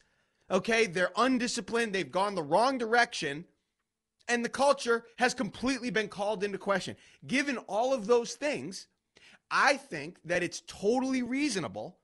Okay, 0.49 0.85
they're 0.85 1.11
undisciplined. 1.17 1.91
They've 1.91 2.09
gone 2.09 2.35
the 2.35 2.43
wrong 2.43 2.77
direction. 2.77 3.45
And 4.27 4.43
the 4.43 4.49
culture 4.49 5.05
has 5.17 5.33
completely 5.33 5.89
been 5.89 6.07
called 6.07 6.43
into 6.43 6.57
question. 6.57 6.95
Given 7.27 7.57
all 7.57 7.93
of 7.93 8.07
those 8.07 8.33
things, 8.33 8.87
I 9.51 9.77
think 9.77 10.17
that 10.25 10.41
it's 10.41 10.63
totally 10.65 11.21
reasonable 11.21 11.97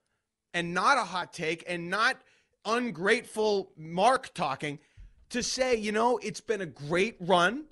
and 0.54 0.74
not 0.74 0.98
a 0.98 1.04
hot 1.04 1.34
take 1.34 1.64
and 1.68 1.90
not 1.90 2.18
ungrateful 2.66 3.72
Mark 3.76 4.34
talking 4.34 4.80
to 5.30 5.42
say, 5.42 5.76
you 5.76 5.92
know, 5.92 6.20
it's 6.22 6.42
been 6.42 6.62
a 6.62 6.66
great 6.66 7.16
run. 7.20 7.66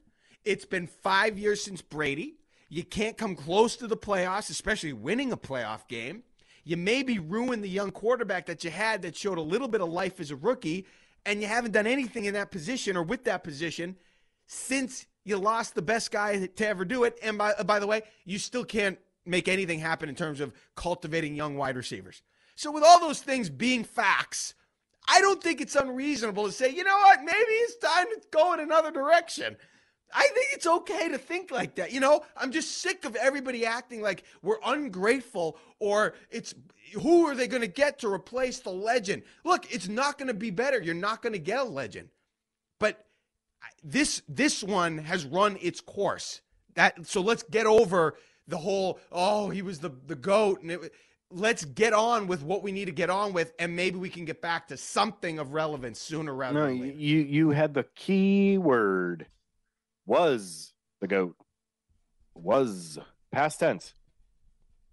It's 0.45 0.65
been 0.65 0.87
five 0.87 1.37
years 1.37 1.63
since 1.63 1.81
Brady. 1.81 2.35
You 2.69 2.83
can't 2.83 3.17
come 3.17 3.35
close 3.35 3.75
to 3.77 3.87
the 3.87 3.97
playoffs, 3.97 4.49
especially 4.49 4.93
winning 4.93 5.31
a 5.31 5.37
playoff 5.37 5.87
game. 5.87 6.23
You 6.63 6.77
maybe 6.77 7.19
ruined 7.19 7.63
the 7.63 7.69
young 7.69 7.91
quarterback 7.91 8.45
that 8.45 8.63
you 8.63 8.69
had 8.69 9.01
that 9.01 9.15
showed 9.15 9.37
a 9.37 9.41
little 9.41 9.67
bit 9.67 9.81
of 9.81 9.89
life 9.89 10.19
as 10.19 10.31
a 10.31 10.35
rookie, 10.35 10.85
and 11.25 11.41
you 11.41 11.47
haven't 11.47 11.71
done 11.71 11.87
anything 11.87 12.25
in 12.25 12.33
that 12.35 12.51
position 12.51 12.95
or 12.95 13.03
with 13.03 13.23
that 13.25 13.43
position 13.43 13.95
since 14.51 15.05
you 15.23 15.37
lost 15.37 15.75
the 15.75 15.81
best 15.81 16.11
guy 16.11 16.47
to 16.47 16.67
ever 16.67 16.83
do 16.83 17.03
it. 17.03 17.17
And 17.21 17.37
by, 17.37 17.53
by 17.65 17.79
the 17.79 17.87
way, 17.87 18.01
you 18.25 18.39
still 18.39 18.65
can't 18.65 18.97
make 19.25 19.47
anything 19.47 19.79
happen 19.79 20.09
in 20.09 20.15
terms 20.15 20.39
of 20.39 20.51
cultivating 20.75 21.35
young 21.35 21.55
wide 21.55 21.77
receivers. 21.77 22.23
So, 22.55 22.71
with 22.71 22.83
all 22.83 22.99
those 22.99 23.21
things 23.21 23.49
being 23.49 23.83
facts, 23.83 24.55
I 25.07 25.21
don't 25.21 25.41
think 25.41 25.61
it's 25.61 25.75
unreasonable 25.75 26.45
to 26.45 26.51
say, 26.51 26.71
you 26.71 26.83
know 26.83 26.97
what, 26.97 27.19
maybe 27.23 27.37
it's 27.37 27.77
time 27.77 28.07
to 28.07 28.21
go 28.31 28.53
in 28.53 28.59
another 28.59 28.91
direction. 28.91 29.55
I 30.11 30.27
think 30.33 30.47
it's 30.53 30.65
okay 30.65 31.09
to 31.09 31.19
think 31.19 31.51
like 31.51 31.75
that. 31.75 31.91
You 31.91 31.99
know, 31.99 32.25
I'm 32.35 32.51
just 32.51 32.79
sick 32.79 33.05
of 33.05 33.15
everybody 33.15 33.67
acting 33.67 34.01
like 34.01 34.23
we're 34.41 34.57
ungrateful 34.65 35.57
or 35.79 36.15
it's 36.31 36.55
who 36.93 37.27
are 37.27 37.35
they 37.35 37.47
going 37.47 37.61
to 37.61 37.67
get 37.67 37.99
to 37.99 38.11
replace 38.11 38.59
the 38.59 38.71
legend? 38.71 39.21
Look, 39.43 39.71
it's 39.71 39.87
not 39.87 40.17
going 40.17 40.29
to 40.29 40.33
be 40.33 40.49
better. 40.49 40.81
You're 40.81 40.95
not 40.95 41.21
going 41.21 41.33
to 41.33 41.39
get 41.39 41.59
a 41.59 41.63
legend. 41.63 42.09
This 43.83 44.21
this 44.27 44.63
one 44.63 44.97
has 44.99 45.25
run 45.25 45.57
its 45.61 45.81
course. 45.81 46.41
That 46.75 47.05
so 47.07 47.21
let's 47.21 47.43
get 47.43 47.65
over 47.65 48.15
the 48.47 48.57
whole 48.57 48.99
oh, 49.11 49.49
he 49.49 49.61
was 49.61 49.79
the 49.79 49.91
the 50.07 50.15
goat 50.15 50.61
and 50.61 50.71
it, 50.71 50.93
let's 51.31 51.63
get 51.65 51.93
on 51.93 52.27
with 52.27 52.41
what 52.43 52.63
we 52.63 52.71
need 52.71 52.85
to 52.85 52.91
get 52.91 53.09
on 53.09 53.33
with 53.33 53.53
and 53.59 53.75
maybe 53.75 53.97
we 53.97 54.09
can 54.09 54.25
get 54.25 54.41
back 54.41 54.67
to 54.69 54.77
something 54.77 55.37
of 55.39 55.53
relevance 55.53 55.99
sooner 55.99 56.33
rather 56.33 56.59
No, 56.59 56.67
than 56.67 56.81
later. 56.81 56.97
you 56.97 57.19
you 57.19 57.49
had 57.51 57.73
the 57.73 57.85
key 57.95 58.57
word 58.57 59.27
was 60.05 60.73
the 61.01 61.07
goat. 61.07 61.35
Was 62.33 62.97
past 63.31 63.59
tense. 63.59 63.93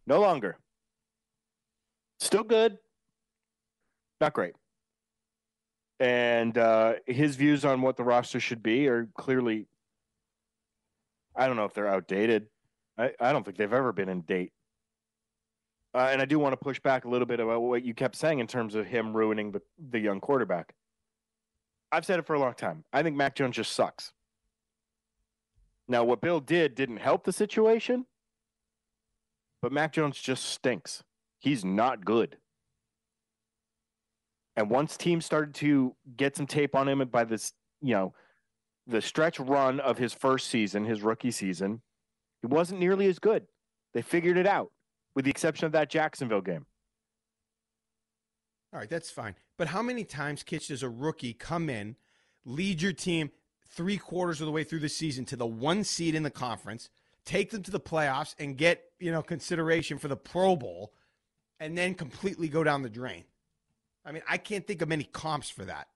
No 0.07 0.20
longer. 0.20 0.59
Still 2.18 2.42
good. 2.44 2.79
Not 4.20 4.33
great. 4.33 4.55
And 5.99 6.57
uh, 6.59 6.95
his 7.07 7.37
views 7.37 7.65
on 7.65 7.83
what 7.83 7.97
the 7.97 8.05
roster 8.05 8.41
should 8.41 8.63
be 8.63 8.89
are 8.89 9.09
clearly. 9.17 9.67
I 11.35 11.47
don't 11.47 11.57
know 11.57 11.65
if 11.65 11.75
they're 11.75 11.89
outdated. 11.89 12.47
I, 12.99 13.13
I 13.21 13.33
don't 13.33 13.45
think 13.45 13.57
they've 13.57 13.73
ever 13.73 13.93
been 13.93 14.09
in 14.09 14.23
date. 14.23 14.53
Uh, 15.95 16.09
and 16.11 16.21
I 16.21 16.27
do 16.27 16.39
want 16.39 16.53
to 16.53 16.59
push 16.59 16.79
back 16.81 17.05
a 17.05 17.09
little 17.09 17.27
bit 17.27 17.41
about 17.41 17.63
what 17.63 17.83
you 17.83 17.95
kept 17.95 18.17
saying 18.17 18.39
in 18.39 18.47
terms 18.47 18.75
of 18.75 18.87
him 18.87 19.17
ruining 19.17 19.53
the, 19.53 19.63
the 19.91 19.99
young 19.99 20.21
quarterback. 20.21 20.75
I've 21.91 22.05
said 22.05 22.19
it 22.19 22.27
for 22.27 22.35
a 22.35 22.39
long 22.39 22.55
time. 22.55 22.85
I 22.93 23.03
think 23.03 23.17
Mac 23.17 23.35
Jones 23.35 23.57
just 23.57 23.73
sucks. 23.73 24.13
Now, 25.89 26.05
what 26.05 26.21
Bill 26.21 26.41
did 26.41 26.75
didn't 26.75 26.99
help 26.99 27.25
the 27.25 27.33
situation, 27.33 28.07
but 29.63 29.73
Mac 29.73 29.93
Jones 29.93 30.19
just 30.19 30.45
stinks. 30.45 31.05
He's 31.39 31.65
not 31.65 32.05
good. 32.05 32.37
And 34.57 34.71
once 34.71 34.97
teams 34.97 35.27
started 35.27 35.55
to 35.57 35.95
get 36.16 36.37
some 36.37 36.47
tape 36.47 36.75
on 36.75 36.88
him 36.88 37.07
by 37.09 37.25
this, 37.25 37.53
you 37.83 37.95
know, 37.95 38.14
the 38.87 39.03
stretch 39.03 39.38
run 39.38 39.81
of 39.81 39.99
his 39.99 40.14
first 40.14 40.49
season, 40.49 40.85
his 40.85 41.03
rookie 41.03 41.31
season, 41.31 41.83
he 42.40 42.47
wasn't 42.47 42.81
nearly 42.81 43.07
as 43.07 43.19
good. 43.19 43.47
They 43.92 44.03
figured 44.03 44.37
it 44.37 44.47
out, 44.47 44.73
with 45.14 45.25
the 45.25 45.31
exception 45.31 45.66
of 45.66 45.73
that 45.73 45.90
Jacksonville 45.90 46.40
game. 46.40 46.66
All 48.73 48.81
right, 48.81 48.88
that's 48.88 49.11
fine. 49.11 49.35
But 49.59 49.69
how 49.69 49.83
many 49.83 50.05
times, 50.05 50.42
Kitch, 50.42 50.69
does 50.69 50.83
a 50.83 50.88
rookie 50.88 51.33
come 51.33 51.69
in, 51.69 51.97
lead 52.45 52.83
your 52.83 52.92
team 52.92 53.31
three 53.69 53.97
quarters 53.99 54.40
of 54.40 54.47
the 54.47 54.53
way 54.53 54.64
through 54.64 54.81
the 54.81 54.88
season 54.88 55.25
to 55.27 55.37
the 55.37 55.47
one 55.47 55.85
seed 55.85 56.14
in 56.14 56.23
the 56.23 56.31
conference, 56.31 56.88
take 57.25 57.51
them 57.51 57.62
to 57.62 57.71
the 57.71 57.81
playoffs, 57.81 58.35
and 58.38 58.57
get 58.57 58.85
you 58.99 59.11
know 59.11 59.23
consideration 59.23 59.99
for 59.99 60.09
the 60.09 60.16
Pro 60.16 60.57
Bowl, 60.57 60.92
and 61.59 61.77
then 61.77 61.95
completely 61.95 62.49
go 62.49 62.62
down 62.62 62.83
the 62.83 62.90
drain? 62.90 63.25
I 64.07 64.12
mean, 64.12 64.23
I 64.29 64.38
can't 64.38 64.66
think 64.66 64.81
of 64.83 64.88
many 64.88 65.05
comps 65.05 65.51
for 65.51 65.64
that. 65.64 65.88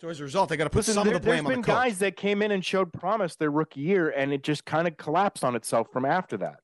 So 0.00 0.08
as 0.08 0.20
a 0.20 0.22
result, 0.24 0.48
they 0.48 0.56
got 0.56 0.64
to 0.64 0.70
put 0.70 0.78
Listen, 0.78 0.94
some 0.94 1.06
there, 1.06 1.16
of 1.16 1.22
the 1.22 1.26
blame 1.26 1.44
there's 1.44 1.46
on 1.46 1.52
been 1.52 1.60
the 1.62 1.66
coach. 1.66 1.74
guys 1.74 1.98
that 1.98 2.16
came 2.16 2.42
in 2.42 2.50
and 2.50 2.64
showed 2.64 2.92
promise 2.92 3.36
their 3.36 3.50
rookie 3.50 3.80
year, 3.82 4.10
and 4.10 4.32
it 4.32 4.42
just 4.42 4.64
kind 4.64 4.88
of 4.88 4.96
collapsed 4.96 5.44
on 5.44 5.54
itself 5.54 5.88
from 5.92 6.04
after 6.04 6.36
that. 6.38 6.56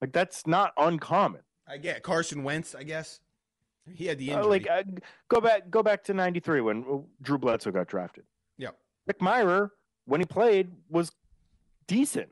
Like 0.00 0.12
that's 0.12 0.46
not 0.46 0.72
uncommon. 0.76 1.40
I 1.68 1.78
get 1.78 2.02
Carson 2.02 2.44
Wentz. 2.44 2.74
I 2.74 2.82
guess 2.82 3.20
he 3.92 4.06
had 4.06 4.18
the 4.18 4.32
Uh, 4.32 4.36
injury. 4.38 4.50
like 4.50 4.70
uh, 4.70 4.82
go 5.28 5.40
back, 5.40 5.70
go 5.70 5.82
back 5.82 6.04
to 6.04 6.14
'93 6.14 6.60
when 6.60 6.84
uh, 6.90 6.98
Drew 7.22 7.38
Bledsoe 7.38 7.70
got 7.72 7.86
drafted. 7.88 8.24
Yeah, 8.58 8.70
Rick 9.06 9.18
Mirer, 9.20 9.70
when 10.04 10.20
he 10.20 10.26
played, 10.26 10.70
was 10.88 11.10
decent, 11.88 12.30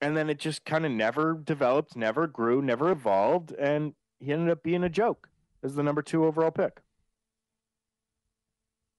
and 0.00 0.16
then 0.16 0.30
it 0.30 0.38
just 0.38 0.64
kind 0.64 0.86
of 0.86 0.92
never 0.92 1.34
developed, 1.34 1.94
never 1.96 2.26
grew, 2.26 2.62
never 2.62 2.90
evolved, 2.90 3.52
and 3.52 3.92
he 4.18 4.32
ended 4.32 4.50
up 4.50 4.62
being 4.62 4.84
a 4.84 4.88
joke 4.88 5.28
as 5.62 5.74
the 5.74 5.82
number 5.82 6.02
two 6.02 6.24
overall 6.24 6.50
pick. 6.50 6.80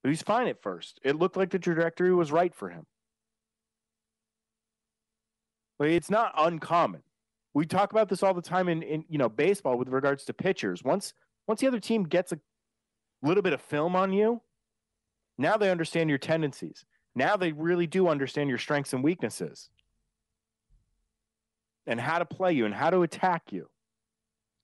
But 0.02 0.10
he's 0.10 0.22
fine 0.22 0.48
at 0.48 0.62
first. 0.62 1.00
It 1.04 1.16
looked 1.16 1.38
like 1.38 1.50
the 1.50 1.60
trajectory 1.60 2.14
was 2.14 2.32
right 2.32 2.54
for 2.54 2.70
him. 2.70 2.86
But 5.80 5.90
it's 5.90 6.10
not 6.10 6.34
uncommon. 6.38 7.04
We 7.54 7.66
talk 7.66 7.92
about 7.92 8.10
this 8.10 8.24
all 8.24 8.34
the 8.34 8.42
time 8.42 8.68
in, 8.68 8.82
in 8.84 9.06
you 9.08 9.18
know 9.18 9.30
baseball 9.30 9.78
with 9.78 9.90
regards 9.90 10.26
to 10.26 10.34
pitchers. 10.34 10.84
Once 10.84 11.14
once 11.48 11.62
the 11.62 11.68
other 11.68 11.80
team 11.80 12.04
gets 12.04 12.32
a 12.32 12.40
little 13.22 13.44
bit 13.44 13.54
of 13.54 13.62
film 13.62 13.96
on 13.96 14.12
you, 14.12 14.42
now 15.38 15.58
they 15.58 15.70
understand 15.70 16.10
your 16.10 16.20
tendencies. 16.20 16.86
Now 17.16 17.38
they 17.38 17.52
really 17.52 17.88
do 17.88 18.08
understand 18.08 18.50
your 18.50 18.58
strengths 18.58 18.94
and 18.94 19.04
weaknesses. 19.04 19.70
And 21.86 22.00
how 22.00 22.20
to 22.20 22.26
play 22.26 22.54
you 22.54 22.66
and 22.66 22.74
how 22.74 22.90
to 22.90 23.02
attack 23.02 23.52
you. 23.52 23.70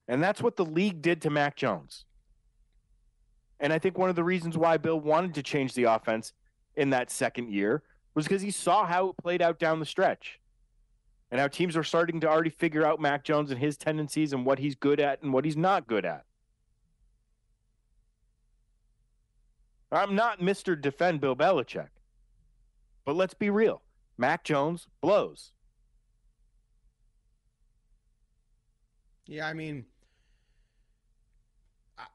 And 0.10 0.24
that's 0.24 0.42
what 0.42 0.56
the 0.56 0.66
league 0.66 1.04
did 1.04 1.22
to 1.22 1.30
Mac 1.30 1.56
Jones. 1.56 2.06
And 3.60 3.72
I 3.72 3.78
think 3.78 3.96
one 3.96 4.10
of 4.10 4.16
the 4.16 4.24
reasons 4.24 4.58
why 4.58 4.78
Bill 4.78 5.00
wanted 5.00 5.36
to 5.36 5.44
change 5.44 5.76
the 5.76 5.84
offense 5.84 6.34
in 6.76 6.90
that 6.90 7.12
second 7.12 7.52
year 7.52 7.84
was 8.16 8.26
because 8.26 8.42
he 8.42 8.50
saw 8.50 8.88
how 8.88 9.10
it 9.10 9.18
played 9.18 9.42
out 9.44 9.60
down 9.60 9.80
the 9.80 9.86
stretch 9.86 10.40
and 11.30 11.40
how 11.40 11.48
teams 11.48 11.78
are 11.78 11.84
starting 11.84 12.20
to 12.22 12.28
already 12.28 12.50
figure 12.50 12.84
out 12.84 13.00
Mac 13.00 13.24
Jones 13.24 13.52
and 13.52 13.60
his 13.60 13.78
tendencies 13.78 14.34
and 14.34 14.48
what 14.48 14.58
he's 14.58 14.74
good 14.74 15.00
at 15.00 15.22
and 15.22 15.32
what 15.32 15.46
he's 15.46 15.56
not 15.56 15.86
good 15.86 16.06
at. 16.06 16.26
I'm 19.92 20.16
not 20.16 20.40
Mr. 20.40 20.80
Defend 20.80 21.22
Bill 21.22 21.36
Belichick, 21.36 21.90
but 23.06 23.16
let's 23.16 23.36
be 23.36 23.52
real. 23.52 23.84
Mac 24.18 24.44
Jones 24.44 24.88
blows. 25.02 25.52
Yeah, 29.28 29.46
I 29.48 29.54
mean, 29.54 29.86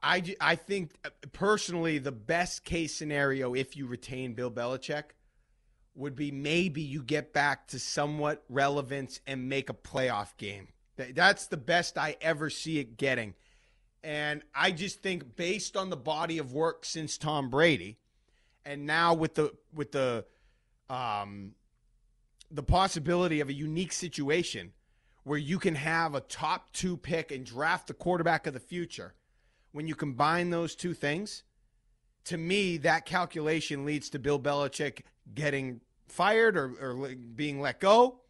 I, 0.01 0.35
I, 0.41 0.55
think 0.55 0.91
uh, 1.03 1.09
personally 1.31 1.97
the 1.97 2.11
best 2.11 2.63
case 2.63 2.95
scenario 2.95 3.53
if 3.53 3.75
you 3.77 3.87
retain 3.87 4.33
Bill 4.33 4.51
Belichick 4.51 5.03
would 5.95 6.15
be 6.15 6.31
maybe 6.31 6.81
you 6.81 7.01
get 7.01 7.33
back 7.33 7.67
to 7.67 7.79
somewhat 7.79 8.43
relevance 8.49 9.21
and 9.25 9.47
make 9.47 9.69
a 9.69 9.73
playoff 9.73 10.35
game. 10.37 10.67
That's 10.97 11.47
the 11.47 11.57
best 11.57 11.97
I 11.97 12.17
ever 12.21 12.49
see 12.49 12.79
it 12.79 12.97
getting. 12.97 13.33
And 14.03 14.43
I 14.53 14.71
just 14.71 15.01
think 15.01 15.35
based 15.35 15.75
on 15.75 15.89
the 15.89 15.97
body 15.97 16.37
of 16.37 16.53
work 16.53 16.85
since 16.85 17.17
Tom 17.17 17.49
Brady 17.49 17.97
and 18.65 18.85
now 18.85 19.13
with 19.13 19.35
the 19.35 19.53
with 19.73 19.91
the 19.91 20.25
um 20.89 21.53
the 22.51 22.63
possibility 22.63 23.39
of 23.39 23.49
a 23.49 23.53
unique 23.53 23.91
situation 23.91 24.73
where 25.23 25.39
you 25.39 25.57
can 25.57 25.75
have 25.75 26.13
a 26.13 26.21
top 26.21 26.71
2 26.73 26.97
pick 26.97 27.31
and 27.31 27.45
draft 27.45 27.87
the 27.87 27.93
quarterback 27.93 28.45
of 28.45 28.53
the 28.53 28.59
future. 28.59 29.15
When 29.75 29.87
you 29.89 29.95
combine 29.95 30.51
those 30.51 30.73
two 30.73 30.93
things, 30.93 31.43
to 32.23 32.37
me, 32.37 32.77
that 32.77 33.05
calculation 33.05 33.83
leads 33.83 34.09
to 34.11 34.19
Bill 34.19 34.39
Belichick 34.39 35.01
getting 35.33 35.81
fired 36.07 36.55
or, 36.55 36.71
or 36.79 37.09
being 37.35 37.59
let 37.59 37.81
go, 37.81 38.21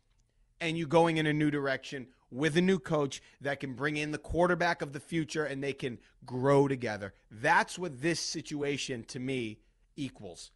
and 0.60 0.76
you 0.76 0.88
going 0.88 1.18
in 1.18 1.28
a 1.28 1.34
new 1.34 1.52
direction 1.52 2.08
with 2.32 2.58
a 2.58 2.62
new 2.62 2.80
coach 2.80 3.22
that 3.42 3.60
can 3.60 3.74
bring 3.76 3.96
in 3.96 4.10
the 4.10 4.18
quarterback 4.18 4.82
of 4.82 4.92
the 4.92 5.00
future 5.00 5.46
and 5.46 5.64
they 5.64 5.72
can 5.72 6.00
grow 6.26 6.68
together. 6.68 7.14
That's 7.30 7.78
what 7.78 8.02
this 8.02 8.20
situation 8.20 9.04
to 9.10 9.20
me 9.20 9.60
equals. 9.96 10.50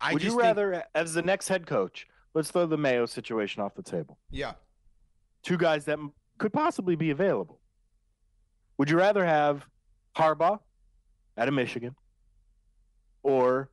I 0.00 0.14
Would 0.14 0.22
just 0.22 0.32
you 0.32 0.40
think- 0.40 0.46
rather, 0.46 0.84
as 0.94 1.12
the 1.12 1.20
next 1.20 1.48
head 1.48 1.66
coach, 1.66 2.08
let's 2.32 2.50
throw 2.50 2.64
the 2.64 2.78
Mayo 2.78 3.04
situation 3.04 3.62
off 3.62 3.74
the 3.74 3.82
table? 3.82 4.18
yeah. 4.30 4.54
Two 5.42 5.58
guys 5.58 5.84
that 5.84 5.98
could 6.38 6.54
possibly 6.54 6.96
be 6.96 7.10
available. 7.10 7.60
Would 8.78 8.88
you 8.88 8.96
rather 8.96 9.26
have 9.26 9.66
Harbaugh 10.16 10.60
out 11.38 11.48
of 11.48 11.54
Michigan 11.54 11.94
or 13.22 13.70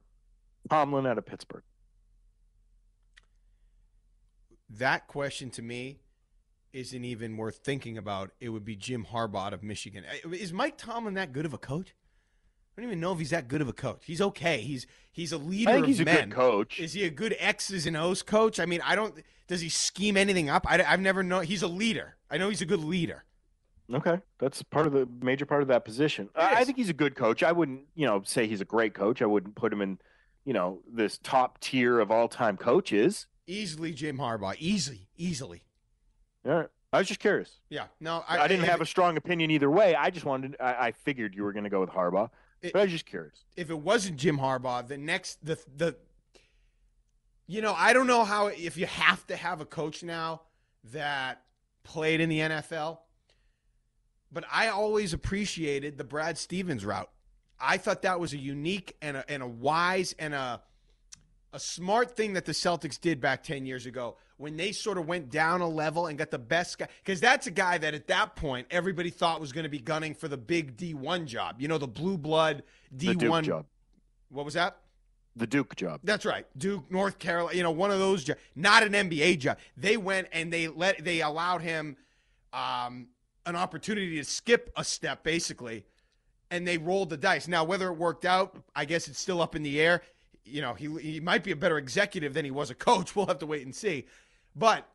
Tomlin 0.70 1.06
out 1.06 1.18
of 1.18 1.26
Pittsburgh? 1.26 1.64
That 4.70 5.08
question 5.08 5.50
to 5.52 5.62
me 5.62 6.00
isn't 6.74 7.04
even 7.04 7.38
worth 7.38 7.58
thinking 7.58 7.98
about. 7.98 8.32
It 8.40 8.50
would 8.50 8.64
be 8.64 8.76
Jim 8.76 9.08
Harbaugh 9.12 9.48
out 9.48 9.54
of 9.54 9.64
Michigan. 9.64 10.04
Uh, 10.26 10.30
Is 10.30 10.54
Mike 10.54 10.78
Tomlin 10.78 11.16
that 11.16 11.34
good 11.34 11.46
of 11.46 11.54
a 11.54 11.58
coach? 11.58 11.96
I 12.78 12.82
don't 12.82 12.92
even 12.92 13.00
know 13.02 13.12
if 13.12 13.20
he's 13.20 13.32
that 13.32 13.48
good 13.48 13.62
of 13.62 13.68
a 13.68 13.74
coach. 13.74 14.04
He's 14.06 14.22
okay. 14.22 14.62
He's 14.62 14.86
he's 15.12 15.32
a 15.34 15.38
leader 15.38 15.72
I 15.72 15.74
think 15.74 15.84
of 15.86 15.88
he's 15.90 16.00
a 16.00 16.06
men. 16.06 16.30
good 16.30 16.36
coach. 16.36 16.80
Is 16.80 16.94
he 16.94 17.04
a 17.04 17.10
good 17.10 17.36
X's 17.40 17.86
and 17.86 17.98
O's 17.98 18.22
coach? 18.22 18.60
I 18.60 18.66
mean, 18.66 18.80
I 18.86 18.96
don't. 18.96 19.16
Does 19.48 19.60
he 19.60 19.70
scheme 19.70 20.16
anything 20.16 20.50
up? 20.50 20.66
I, 20.70 20.82
have 20.82 21.02
never 21.02 21.24
known. 21.24 21.44
He's 21.46 21.64
a 21.64 21.68
leader. 21.68 22.16
I 22.30 22.38
know 22.38 22.48
he's 22.50 22.62
a 22.62 22.66
good 22.66 22.80
leader. 22.84 23.26
Okay, 23.94 24.20
that's 24.40 24.62
part 24.62 24.86
of 24.86 24.94
the 24.94 25.08
major 25.22 25.46
part 25.46 25.62
of 25.64 25.68
that 25.70 25.84
position. 25.86 26.30
I 26.36 26.58
I 26.62 26.64
think 26.64 26.78
he's 26.78 26.90
a 26.90 26.94
good 26.94 27.16
coach. 27.16 27.42
I 27.44 27.52
wouldn't, 27.52 27.82
you 27.96 28.06
know, 28.06 28.22
say 28.26 28.46
he's 28.48 28.62
a 28.62 28.66
great 28.66 28.94
coach. 28.94 29.22
I 29.22 29.26
wouldn't 29.26 29.56
put 29.56 29.74
him 29.74 29.82
in, 29.82 29.98
you 30.46 30.54
know, 30.54 30.80
this 30.92 31.18
top 31.24 31.60
tier 31.60 32.00
of 32.00 32.12
all 32.12 32.28
time 32.28 32.56
coaches. 32.58 33.26
Easily 33.48 33.92
Jim 33.94 34.18
Harbaugh. 34.20 34.56
Easily, 34.60 35.08
easily. 35.18 35.64
All 36.46 36.54
right. 36.54 36.68
I 36.94 37.00
was 37.00 37.08
just 37.08 37.20
curious. 37.20 37.60
Yeah. 37.70 37.86
No, 38.00 38.24
I, 38.28 38.48
didn't 38.48 38.64
if- 38.66 38.70
have 38.70 38.82
a 38.82 38.86
strong 38.86 39.18
opinion 39.18 39.52
either 39.52 39.70
way. 39.70 39.96
I 39.96 40.10
just 40.12 40.26
wanted. 40.26 40.56
I, 40.60 40.88
I 40.88 40.92
figured 40.92 41.36
you 41.36 41.44
were 41.44 41.52
going 41.54 41.64
to 41.64 41.70
go 41.70 41.80
with 41.80 41.90
Harbaugh, 41.90 42.30
It- 42.62 42.74
but 42.74 42.80
I 42.80 42.84
was 42.84 42.92
just 42.92 43.06
curious. 43.08 43.44
if 43.58 43.70
it 43.72 43.78
wasn't 43.80 44.18
Jim 44.18 44.38
Harbaugh, 44.38 44.88
the 44.88 44.98
next 44.98 45.44
the 45.46 45.58
the 45.76 45.96
you 47.48 47.62
know, 47.64 47.74
I 47.76 47.94
don't 47.94 48.06
know 48.08 48.24
how 48.24 48.48
if 48.48 48.78
you 48.78 48.86
have 48.86 49.26
to 49.28 49.36
have 49.36 49.62
a 49.62 49.66
coach 49.66 50.04
now 50.04 50.42
that 50.92 51.42
played 51.84 52.22
in 52.22 52.30
the 52.30 52.40
NFL, 52.40 53.00
but 54.32 54.44
I 54.52 54.68
always 54.68 55.14
appreciated 55.14 55.98
the 55.98 56.04
Brad 56.04 56.38
Stevens 56.38 56.86
route. 56.86 57.10
I 57.60 57.78
thought 57.78 58.04
that 58.04 58.20
was 58.20 58.34
a 58.34 58.38
unique 58.38 58.96
and 59.02 59.18
a, 59.18 59.30
and 59.30 59.44
a 59.44 59.48
wise 59.48 60.16
and 60.18 60.34
a 60.34 60.62
a 61.52 61.60
smart 61.60 62.16
thing 62.16 62.34
that 62.34 62.46
the 62.46 62.52
Celtics 62.52 63.02
did 63.02 63.20
back 63.20 63.42
10 63.42 63.66
years 63.66 63.88
ago 63.88 64.18
when 64.38 64.56
they 64.56 64.72
sort 64.72 65.00
of 65.00 65.08
went 65.08 65.32
down 65.32 65.62
a 65.62 65.68
level 65.68 66.06
and 66.06 66.16
got 66.16 66.30
the 66.30 66.38
best 66.38 66.78
guy 66.78 66.88
cuz 67.04 67.20
that's 67.20 67.48
a 67.48 67.52
guy 67.52 67.78
that 67.78 67.96
at 67.96 68.06
that 68.08 68.36
point 68.36 68.68
everybody 68.70 69.10
thought 69.10 69.42
was 69.42 69.52
going 69.52 69.64
to 69.64 69.70
be 69.70 69.80
gunning 69.80 70.14
for 70.14 70.28
the 70.28 70.38
big 70.38 70.78
D1 70.78 71.26
job. 71.26 71.60
You 71.60 71.68
know, 71.68 71.80
the 71.80 71.88
blue 71.88 72.20
blood 72.20 72.62
D1 72.96 73.18
Duke 73.18 73.44
job. 73.44 73.66
What 74.30 74.46
was 74.46 74.54
that? 74.54 74.78
The 75.36 75.48
Duke 75.48 75.76
job. 75.76 76.02
That's 76.04 76.26
right. 76.26 76.46
Duke, 76.58 76.92
North 76.92 77.18
Carolina, 77.18 77.58
you 77.58 77.64
know, 77.64 77.72
one 77.72 77.92
of 77.92 78.00
those 78.00 78.24
jobs, 78.24 78.40
not 78.56 78.84
an 78.84 78.94
NBA 78.94 79.40
job. 79.40 79.58
They 79.76 79.98
went 79.98 80.28
and 80.32 80.54
they 80.54 80.68
let 80.68 81.04
they 81.04 81.22
allowed 81.22 81.62
him 81.62 81.98
um, 82.54 83.08
an 83.50 83.56
opportunity 83.56 84.18
to 84.18 84.24
skip 84.24 84.72
a 84.78 84.84
step 84.84 85.24
basically 85.24 85.86
and 86.52 86.68
they 86.68 86.78
rolled 86.78 87.10
the 87.10 87.18
dice. 87.18 87.48
Now, 87.48 87.64
whether 87.64 87.88
it 87.88 87.98
worked 87.98 88.26
out, 88.26 88.56
I 88.76 88.86
guess 88.86 89.08
it's 89.08 89.20
still 89.20 89.42
up 89.42 89.56
in 89.56 89.64
the 89.64 89.80
air. 89.80 90.02
You 90.44 90.62
know, 90.62 90.74
he, 90.74 90.88
he 91.00 91.20
might 91.20 91.44
be 91.44 91.52
a 91.52 91.56
better 91.56 91.78
executive 91.78 92.34
than 92.34 92.46
he 92.46 92.52
was 92.52 92.70
a 92.70 92.76
coach. 92.76 93.16
We'll 93.16 93.28
have 93.28 93.40
to 93.40 93.46
wait 93.46 93.66
and 93.66 93.76
see. 93.76 94.08
But 94.56 94.88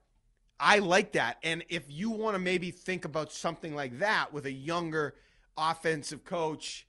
I 0.59 0.79
like 0.79 1.12
that. 1.12 1.38
And 1.43 1.64
if 1.69 1.85
you 1.88 2.11
want 2.11 2.35
to 2.35 2.38
maybe 2.38 2.71
think 2.71 3.05
about 3.05 3.33
something 3.33 3.75
like 3.75 3.99
that 4.01 4.33
with 4.33 4.47
a 4.47 4.53
younger 4.53 5.14
offensive 5.57 6.25
coach 6.25 6.87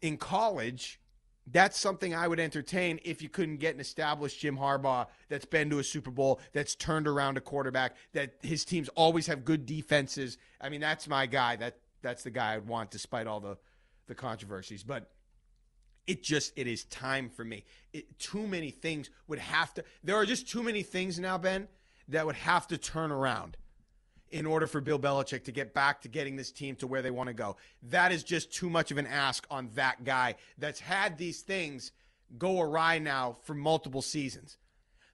in 0.00 0.16
college, 0.16 1.00
that's 1.50 1.78
something 1.78 2.14
I 2.14 2.28
would 2.28 2.38
entertain 2.38 3.00
if 3.04 3.20
you 3.20 3.28
couldn't 3.28 3.56
get 3.56 3.74
an 3.74 3.80
established 3.80 4.40
Jim 4.40 4.56
Harbaugh 4.56 5.06
that's 5.28 5.44
been 5.44 5.70
to 5.70 5.80
a 5.80 5.84
Super 5.84 6.10
Bowl, 6.10 6.40
that's 6.52 6.74
turned 6.74 7.08
around 7.08 7.36
a 7.36 7.40
quarterback, 7.40 7.96
that 8.12 8.34
his 8.42 8.64
teams 8.64 8.88
always 8.90 9.26
have 9.26 9.44
good 9.44 9.66
defenses. 9.66 10.38
I 10.60 10.68
mean, 10.68 10.80
that's 10.80 11.08
my 11.08 11.26
guy. 11.26 11.56
That 11.56 11.78
that's 12.00 12.22
the 12.22 12.30
guy 12.30 12.54
I'd 12.54 12.66
want 12.66 12.90
despite 12.90 13.26
all 13.26 13.40
the 13.40 13.58
the 14.06 14.14
controversies. 14.14 14.84
But 14.84 15.10
it 16.06 16.22
just 16.22 16.52
it 16.56 16.66
is 16.66 16.84
time 16.84 17.28
for 17.28 17.44
me. 17.44 17.64
It, 17.92 18.18
too 18.18 18.46
many 18.46 18.70
things 18.70 19.10
would 19.26 19.38
have 19.40 19.74
to 19.74 19.84
there 20.04 20.16
are 20.16 20.26
just 20.26 20.48
too 20.48 20.62
many 20.62 20.82
things 20.82 21.18
now, 21.18 21.38
Ben, 21.38 21.66
that 22.08 22.24
would 22.24 22.36
have 22.36 22.68
to 22.68 22.78
turn 22.78 23.10
around 23.10 23.56
in 24.32 24.46
order 24.46 24.66
for 24.66 24.80
Bill 24.80 24.98
Belichick 24.98 25.44
to 25.44 25.52
get 25.52 25.74
back 25.74 26.00
to 26.02 26.08
getting 26.08 26.36
this 26.36 26.50
team 26.50 26.74
to 26.76 26.86
where 26.86 27.02
they 27.02 27.10
want 27.10 27.28
to 27.28 27.34
go. 27.34 27.56
That 27.82 28.12
is 28.12 28.24
just 28.24 28.52
too 28.52 28.70
much 28.70 28.90
of 28.90 28.98
an 28.98 29.06
ask 29.06 29.46
on 29.50 29.68
that 29.74 30.04
guy 30.04 30.36
that's 30.58 30.80
had 30.80 31.18
these 31.18 31.42
things 31.42 31.92
go 32.38 32.60
awry 32.60 32.98
now 32.98 33.36
for 33.44 33.54
multiple 33.54 34.02
seasons. 34.02 34.56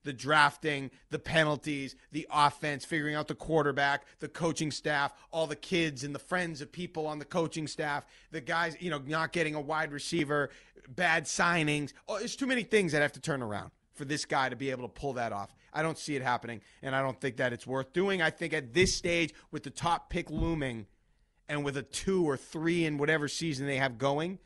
The 0.04 0.12
drafting, 0.12 0.90
the 1.10 1.18
penalties, 1.18 1.96
the 2.12 2.26
offense, 2.32 2.84
figuring 2.84 3.16
out 3.16 3.26
the 3.26 3.34
quarterback, 3.34 4.04
the 4.20 4.28
coaching 4.28 4.70
staff, 4.70 5.12
all 5.32 5.48
the 5.48 5.56
kids 5.56 6.04
and 6.04 6.14
the 6.14 6.20
friends 6.20 6.60
of 6.60 6.70
people 6.70 7.06
on 7.06 7.18
the 7.18 7.24
coaching 7.24 7.66
staff, 7.66 8.06
the 8.30 8.40
guys, 8.40 8.76
you 8.80 8.88
know, 8.88 9.02
not 9.04 9.32
getting 9.32 9.56
a 9.56 9.60
wide 9.60 9.92
receiver, 9.92 10.50
bad 10.88 11.24
signings. 11.24 11.92
Oh, 12.06 12.18
there's 12.18 12.36
too 12.36 12.46
many 12.46 12.62
things 12.62 12.92
that 12.92 13.02
have 13.02 13.12
to 13.12 13.20
turn 13.20 13.42
around 13.42 13.72
for 13.94 14.04
this 14.04 14.24
guy 14.24 14.48
to 14.48 14.56
be 14.56 14.70
able 14.70 14.88
to 14.88 15.00
pull 15.00 15.14
that 15.14 15.32
off. 15.32 15.52
I 15.72 15.82
don't 15.82 15.98
see 15.98 16.16
it 16.16 16.22
happening, 16.22 16.60
and 16.82 16.94
I 16.94 17.02
don't 17.02 17.20
think 17.20 17.36
that 17.36 17.52
it's 17.52 17.66
worth 17.66 17.92
doing. 17.92 18.22
I 18.22 18.30
think 18.30 18.52
at 18.52 18.74
this 18.74 18.94
stage, 18.94 19.34
with 19.50 19.62
the 19.62 19.70
top 19.70 20.10
pick 20.10 20.30
looming, 20.30 20.86
and 21.48 21.64
with 21.64 21.76
a 21.76 21.82
two 21.82 22.28
or 22.28 22.36
three 22.36 22.84
in 22.84 22.98
whatever 22.98 23.26
season 23.28 23.66
they 23.66 23.76
have 23.76 23.98
going, 23.98 24.38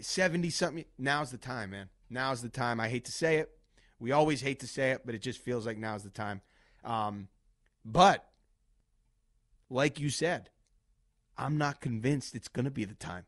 70 0.00 0.50
something, 0.50 0.84
now's 0.98 1.30
the 1.30 1.38
time, 1.38 1.70
man. 1.70 1.88
Now's 2.10 2.42
the 2.42 2.48
time. 2.48 2.80
I 2.80 2.88
hate 2.88 3.04
to 3.06 3.12
say 3.12 3.36
it. 3.36 3.50
We 3.98 4.12
always 4.12 4.40
hate 4.40 4.60
to 4.60 4.66
say 4.66 4.90
it, 4.90 5.02
but 5.04 5.14
it 5.14 5.22
just 5.22 5.38
feels 5.40 5.66
like 5.66 5.78
now's 5.78 6.02
the 6.02 6.10
time. 6.10 6.40
Um, 6.84 7.28
but, 7.84 8.26
like 9.68 10.00
you 10.00 10.10
said, 10.10 10.50
I'm 11.38 11.56
not 11.56 11.80
convinced 11.80 12.34
it's 12.34 12.48
going 12.48 12.64
to 12.64 12.70
be 12.70 12.84
the 12.84 12.94
time 12.94 13.24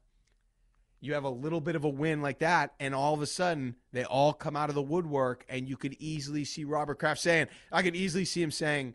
you 1.02 1.14
have 1.14 1.24
a 1.24 1.28
little 1.30 1.60
bit 1.60 1.74
of 1.76 1.84
a 1.84 1.88
win 1.88 2.22
like 2.22 2.38
that, 2.38 2.72
and 2.80 2.94
all 2.94 3.12
of 3.12 3.20
a 3.20 3.26
sudden 3.26 3.74
they 3.92 4.04
all 4.04 4.32
come 4.32 4.56
out 4.56 4.68
of 4.68 4.74
the 4.76 4.80
woodwork, 4.82 5.44
and 5.48 5.68
you 5.68 5.76
could 5.76 5.94
easily 5.98 6.44
see 6.44 6.64
Robert 6.64 6.98
Kraft 7.00 7.20
saying, 7.20 7.48
I 7.72 7.82
could 7.82 7.96
easily 7.96 8.24
see 8.24 8.40
him 8.40 8.52
saying, 8.52 8.94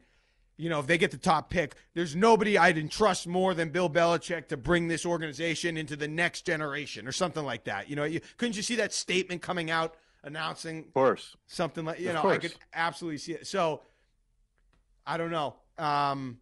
you 0.55 0.69
know, 0.69 0.79
if 0.79 0.87
they 0.87 0.97
get 0.97 1.11
the 1.11 1.17
top 1.17 1.49
pick, 1.51 1.75
there's 1.93 2.15
nobody 2.15 2.57
I'd 2.57 2.77
entrust 2.77 3.27
more 3.27 3.53
than 3.53 3.69
Bill 3.69 3.89
Belichick 3.89 4.47
to 4.47 4.57
bring 4.57 4.87
this 4.87 5.05
organization 5.05 5.77
into 5.77 5.95
the 5.95 6.07
next 6.07 6.45
generation 6.47 7.07
or 7.07 7.11
something 7.11 7.43
like 7.43 7.65
that. 7.65 7.89
You 7.89 7.95
know, 7.97 8.05
you, 8.05 8.21
couldn't 8.37 8.55
you 8.55 8.63
see 8.63 8.77
that 8.77 8.93
statement 8.93 9.41
coming 9.43 9.69
out 9.69 9.95
announcing 10.23 10.79
of 10.85 10.93
course. 10.93 11.35
something 11.45 11.85
like, 11.85 11.99
you 11.99 12.07
Of 12.07 12.13
know, 12.15 12.19
I 12.21 12.23
course. 12.23 12.37
could 12.39 12.55
absolutely 12.73 13.19
see 13.19 13.33
it. 13.33 13.45
So 13.45 13.81
I 15.05 15.17
don't 15.17 15.29
know. 15.29 15.57
Um, 15.77 16.39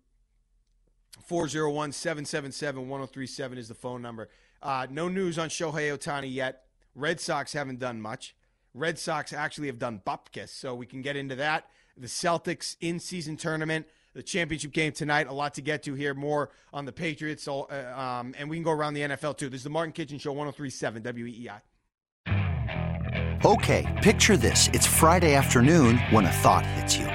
401 1.26 1.92
777 1.92 2.88
1037 2.88 3.58
is 3.58 3.68
the 3.68 3.74
phone 3.74 4.02
number. 4.02 4.30
Uh, 4.62 4.88
no 4.90 5.08
news 5.08 5.38
on 5.38 5.50
Shohei 5.50 5.96
Ohtani 5.96 6.34
yet. 6.34 6.64
Red 6.96 7.20
Sox 7.20 7.54
haven't 7.54 7.80
done 7.80 8.02
much. 8.02 8.36
Red 8.74 9.00
Sox 9.00 9.32
actually 9.34 9.68
have 9.68 9.80
done 9.80 10.02
bupkis, 10.06 10.50
so 10.50 10.76
we 10.76 10.86
can 10.86 11.02
get 11.02 11.16
into 11.16 11.36
that. 11.36 11.70
The 11.98 12.08
Celtics 12.08 12.76
in 12.82 13.00
season 13.00 13.38
tournament, 13.38 13.86
the 14.14 14.24
championship 14.24 14.74
game 14.74 14.92
tonight. 14.92 15.28
A 15.28 15.34
lot 15.34 15.54
to 15.54 15.62
get 15.62 15.84
to 15.84 15.94
here. 15.94 16.14
More 16.14 16.52
on 16.74 16.86
the 16.86 16.92
Patriots, 16.92 17.48
uh, 17.48 17.62
um, 17.62 18.36
and 18.38 18.50
we 18.50 18.58
can 18.58 18.64
go 18.64 18.72
around 18.72 18.96
the 18.96 19.02
NFL 19.02 19.38
too. 19.38 19.50
This 19.50 19.60
is 19.60 19.64
the 19.64 19.70
Mark 19.70 19.86
and 19.86 19.96
Kichen 19.96 20.20
Show, 20.20 20.34
1037 20.34 21.04
WEEI. 21.04 21.62
Okay, 23.46 24.00
picture 24.02 24.38
this. 24.38 24.70
It's 24.74 24.88
Friday 24.88 25.36
afternoon 25.36 26.00
when 26.10 26.26
a 26.26 26.32
thought 26.32 26.66
hits 26.66 26.98
you. 26.98 27.15